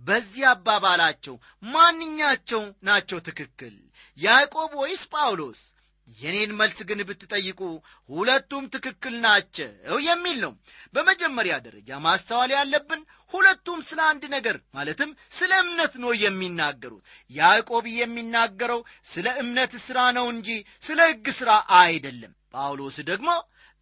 በዚህ 0.00 0.44
አባባላቸው 0.52 1.34
ማንኛቸው 1.72 2.62
ናቸው 2.82 3.18
ትክክል? 3.28 3.74
ያዕቆብ 4.18 4.70
ወይስ 4.80 5.02
ጳውሎስ 5.12 5.60
የኔን 6.08 6.50
መልስ 6.56 6.78
ግን 6.88 7.00
ብትጠይቁ 7.08 7.60
ሁለቱም 8.08 8.64
ትክክል 8.74 9.14
ናቸው 9.24 9.70
የሚል 10.06 10.36
ነው። 10.44 10.52
በመጀመሪያ 10.94 11.54
ደረጃ 11.66 11.98
ማስተዋል 12.06 12.50
ያለብን 12.56 13.02
ሁለቱም 13.32 13.78
ስለ 13.88 14.00
አንድ 14.08 14.24
ነገር 14.34 14.56
ማለትም 14.74 15.10
ስለ 15.32 15.52
እምነት 15.62 15.94
ነው 16.02 16.12
የሚናገሩት። 16.22 17.04
ያዕቆብ 17.30 17.86
የሚናገረው 17.94 18.80
ስለ 19.12 19.28
እምነት 19.42 19.74
ሥራ 19.86 19.98
ነው 20.18 20.26
እንጂ 20.34 20.48
ስለ 20.82 21.00
ሕግ 21.10 21.28
ሥራ 21.38 21.50
አይደለም። 21.80 22.34
ጳውሎስ 22.54 22.96
ደግሞ 23.10 23.28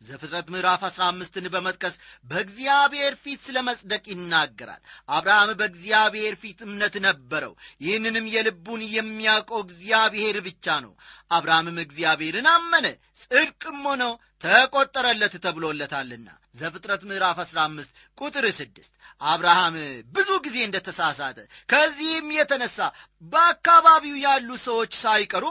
ዘፍጥረት 0.02 0.46
ምዕራፍ 0.52 0.82
አሥራ 0.88 1.02
አምስትን 1.10 1.46
በመጥቀስ 1.54 1.94
በእግዚአብሔር 2.26 3.14
ፊት 3.22 3.40
ስለ 3.46 3.58
መጽደቅ 3.66 4.04
ይናገራል። 4.12 4.80
አብርሃም 5.08 5.50
በእግዚአብሔር 5.58 6.34
ፊት 6.42 6.60
እምነት 6.66 6.94
ነበረው። 7.06 7.52
ይህንንም 7.80 8.26
የልቡን 8.34 8.82
የሚያውቀው 8.94 9.60
እግዚአብሔር 9.66 10.38
ብቻ 10.46 10.78
ነው። 10.86 10.92
አብርሃምም 11.30 11.78
እግዚአብሔርን 11.84 12.48
አመነ 12.54 12.86
ጽድቅም 13.22 13.78
ሆነው 13.88 14.12
ተቆጠረለት 14.44 15.36
ተብሎለታልና። 15.44 16.28
ዘፍጥረት 16.56 17.02
ምዕራፍ 17.08 17.38
15 17.44 17.90
ቁጥር 18.18 18.44
ስድስት 18.56 18.92
አብርሃም 19.20 19.74
ብዙ 20.14 20.30
ጊዜ 20.44 20.58
እንደ 20.64 20.76
ተሳሳተ 20.86 21.38
ከዚህም 21.68 22.28
የተነሳ 22.36 22.78
በአካባቢው 23.22 24.16
ያሉ 24.24 24.50
ሰዎች 24.66 24.92
ሳይቀሩ 25.02 25.44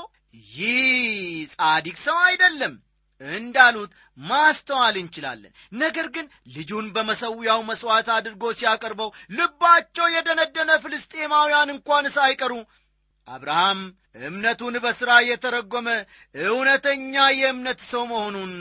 ይህ 0.54 0.90
ጻዲቅ 1.56 1.98
ሰው 2.04 2.18
አይደለም 2.26 2.74
እንዳሉት 3.22 3.92
ማስተዋል 4.18 4.96
እንችላለን። 5.02 5.52
ነገር 5.76 6.08
ግን 6.16 6.26
ልጁን 6.56 6.86
በመሰዊያው 6.96 7.62
መሥዋዕት 7.70 8.10
አድርጎ 8.16 8.52
ሲያቀርበው 8.60 9.10
ልባቸው 9.38 10.08
የደነደነ 10.16 10.72
ፍልስጤማውያን 10.84 11.74
እንኳን 11.76 12.08
ሳይቀሩ 12.16 12.54
አብርሃም 13.28 13.82
እምነቱን 14.22 14.76
በሥራ 14.84 15.12
የተረጎመ 15.26 15.90
እውነተኛ 16.46 17.16
የእምነት 17.40 17.82
ሰው 17.90 18.04
መሆኑን 18.12 18.54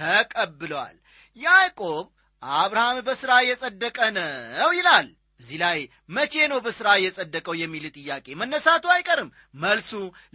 ተቀብለዋል። 0.00 0.96
ያዕቆብ 1.36 2.04
አብርሃም 2.42 2.98
በሥራ 3.06 3.32
የጸደቀ 3.46 3.98
ነው 4.18 4.70
ይላል። 4.78 5.08
እዚህ 5.40 5.58
ላይ 5.62 5.78
መቼ 6.14 6.34
ነው 6.52 6.58
በሥራ 6.64 6.88
የጸደቀው 7.02 7.54
የሚል 7.60 7.84
ጥያቄ 7.96 8.26
መነሳቱ 8.40 8.84
አይቀርም። 8.94 9.30
መልሱ 9.62 9.90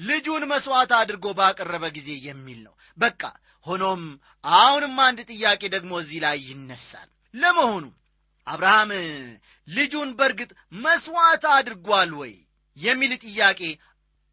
ልጁን 0.08 0.44
መሥዋዕት 0.52 0.92
አድርጎ 1.00 1.26
ባቀረበ 1.40 1.86
ጊዜ 1.98 2.10
የሚል 2.28 2.60
ነው። 2.66 2.74
በቃ 2.98 3.22
ሆኖም 3.66 4.02
አሁንም 4.54 4.96
አንድ 5.06 5.20
ጥያቄ 5.32 5.62
ደግሞ 5.76 5.92
እዚህ 6.02 6.20
ላይ 6.26 6.38
ይነሳል። 6.50 7.10
ለመሆኑ 7.34 7.86
አብርሃም 8.48 8.92
ልጁን 9.68 10.10
በርግጥ 10.20 10.50
መሥዋዕት 10.84 11.46
አድርጓል 11.54 12.12
ወይ 12.20 12.34
የሚል 12.78 13.14
ጥያቄ 13.26 13.62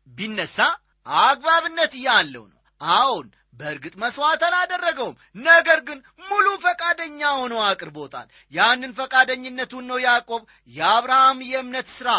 ቢነሳ 0.08 0.58
አግባብነት 1.22 1.92
ያለው 2.04 2.44
ነው። 2.50 2.58
አዎን 2.80 3.28
በእርግጥ 3.60 3.94
መሥዋዕት 4.02 4.42
አላደረገውም 4.46 5.16
ነገር 5.42 5.78
ግን 5.88 5.98
ሙሉ 6.28 6.46
ፈቃደኛ 6.62 7.20
ሆኖ 7.38 7.54
አቅርቦታል። 7.66 8.28
ያንን 8.52 8.92
ፈቃደኝነቱን 8.94 9.84
ነው 9.90 9.98
ያዕቆብ 10.06 10.42
የአብርሃም 10.72 11.40
የእምነት 11.50 11.88
ሥራ 11.96 12.10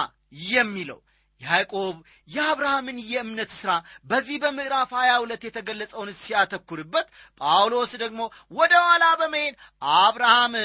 የሚለው 0.52 1.00
ያዕቆብ 1.44 1.96
የአብርሃምን 2.30 2.98
የእምነት 3.10 3.52
ሥራ 3.58 3.72
በዚህ 4.06 4.38
በምዕራፍ 4.44 4.92
22 4.98 5.48
የተገለጸውን 5.48 6.10
ሲያተኩርበት 6.20 7.08
ጳውሎስ 7.42 7.94
ደግሞ 8.04 8.22
ወደ 8.54 8.74
ኋላ 8.86 9.06
በመሄድ 9.22 9.56
አብርሃም 9.98 10.56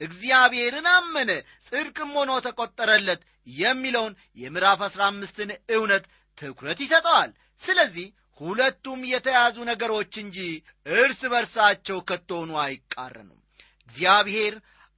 እግዚአብሔርን 0.00 0.88
አመነ 0.94 1.30
ጽድቅም 1.68 2.12
ሆኖ 2.18 2.32
ተቆጠረለት 2.46 3.20
የሚለውን 3.56 4.14
የምዕራፍ 4.38 4.80
15ን 4.88 5.50
እውነት 5.76 6.06
ትኩረት 6.38 6.80
ይሰጠዋል። 6.84 7.30
ስለዚህ 7.62 8.08
ሁለቱም 8.40 9.00
የተያዙ 9.10 9.56
ነገሮች 9.68 10.12
እንጂ 10.22 10.38
እርስ 10.96 11.20
በርሳቸው 11.32 11.98
ከቶሆኑ 12.08 12.50
አይቃረኑም። 12.64 13.38
እግዚአብሔር 13.88 14.54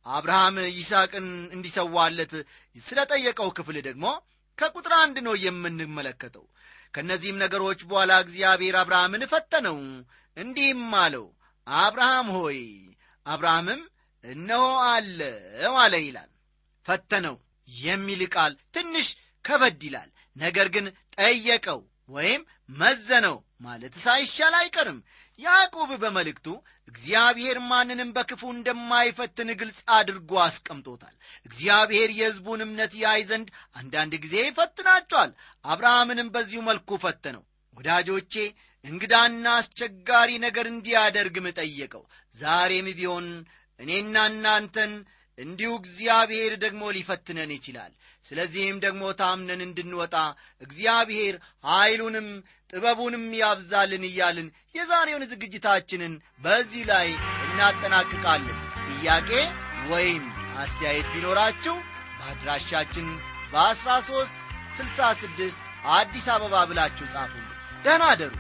አብርሃም 0.07 0.57
ይስሐቅን 0.75 1.27
እንዲሰዋለት 1.57 2.33
ስለ 2.77 3.01
ጠየቀው 3.11 3.49
ክፍል 3.57 3.77
ደግሞ 3.87 4.05
ከቁጥር 4.61 4.93
አንድ 5.01 5.17
ነው 5.27 5.35
የምንመለከተው። 5.43 6.45
ከእነዚህም 6.95 7.41
ነገሮች 7.43 7.81
በኋላ 7.89 8.13
እግዚአብሔር 8.25 8.77
አብርሃምን 8.81 9.23
ፈተነው። 9.33 9.77
እንዲህም 10.37 10.83
አለው 11.03 11.27
አብርሃም 11.67 12.29
ሆይ 12.37 12.61
አብርሃምም 13.27 13.81
እነሆ 14.25 14.65
አለው 14.89 15.75
አለ 15.83 15.95
ይላል። 16.03 16.31
ፈተነው 16.87 17.37
የሚል 17.69 18.23
ቃል 18.35 18.53
ትንሽ 18.75 19.09
ከበድ 19.45 19.83
ይላል። 19.87 20.09
ነገር 20.37 20.67
ግን 20.75 20.87
ጠየቀው 21.17 21.81
ወይም 22.09 22.43
መዘነው 22.79 23.37
ማለት 23.61 23.95
ሳይሻል 24.03 24.55
አይቀርም 24.59 24.99
ያዕቆብ 25.41 25.91
በመልእክቱ 26.03 26.47
እግዚአብሔር 26.89 27.59
ማንንም 27.69 28.09
በክፉ 28.17 28.43
እንደማይፈትን 28.55 29.51
ግልጽ 29.61 29.79
አድርጎ 29.97 30.33
አስቀምጦታል። 30.45 31.15
እግዚአብሔር 31.47 32.11
የሕዝቡን 32.17 32.65
እምነት 32.67 32.95
ያይ 33.03 33.23
ዘንድ 33.31 33.49
አንዳንድ 33.77 34.15
ጊዜ 34.25 34.35
ይፈትናቸዋል። 34.45 35.33
አብርሃምንም 35.65 36.33
በዚሁ 36.35 36.63
መልኩ 36.69 36.99
ፈተነው። 37.05 37.45
ወዳጆቼ 37.75 38.35
እንግዳና 38.85 39.47
አስቸጋሪ 39.59 40.31
ነገር 40.45 40.67
እንዲያደርግም 40.71 41.47
ጠየቀው። 41.59 42.05
ዛሬም 42.37 42.89
ቢሆን 42.99 43.27
እኔና 43.81 44.17
እናንተን 44.31 44.93
እንዲሁ 45.39 45.71
እግዚአብሔር 45.81 46.53
ደግሞ 46.65 46.83
ሊፈትነን 46.97 47.51
ይችላል። 47.57 47.93
ስለዚህም 48.25 48.79
ደግሞ 48.85 49.03
ታምነን 49.21 49.61
እንድንወጣ 49.67 50.17
እግዚአብሔር 50.63 51.35
ኀይሉንም 51.67 52.29
ጥበቡንም 52.73 53.25
ያብዛልን 53.41 54.05
እያልን 54.09 54.49
የዛሬውን 54.75 55.25
ዝግጅታችንን 55.33 56.13
በዚህ 56.41 56.85
ላይ 56.91 57.09
እናጠናቅቃለን። 57.47 58.59
ጥያቄ 58.91 59.31
ወይም 59.93 60.25
አስተያየት 60.63 61.09
ቢኖራችሁ 61.15 61.77
በአድራሻችን 62.19 63.09
በአስራ 63.53 63.91
ሦስት 64.09 64.37
ስልሳ 64.77 65.09
ስድስት 65.23 65.61
አዲስ 65.95 66.27
አበባ 66.35 66.55
ብላችሁ 66.71 67.07
ጻፉልን 67.15 67.47
ደህና 67.85 68.05
አደሩ 68.13 68.33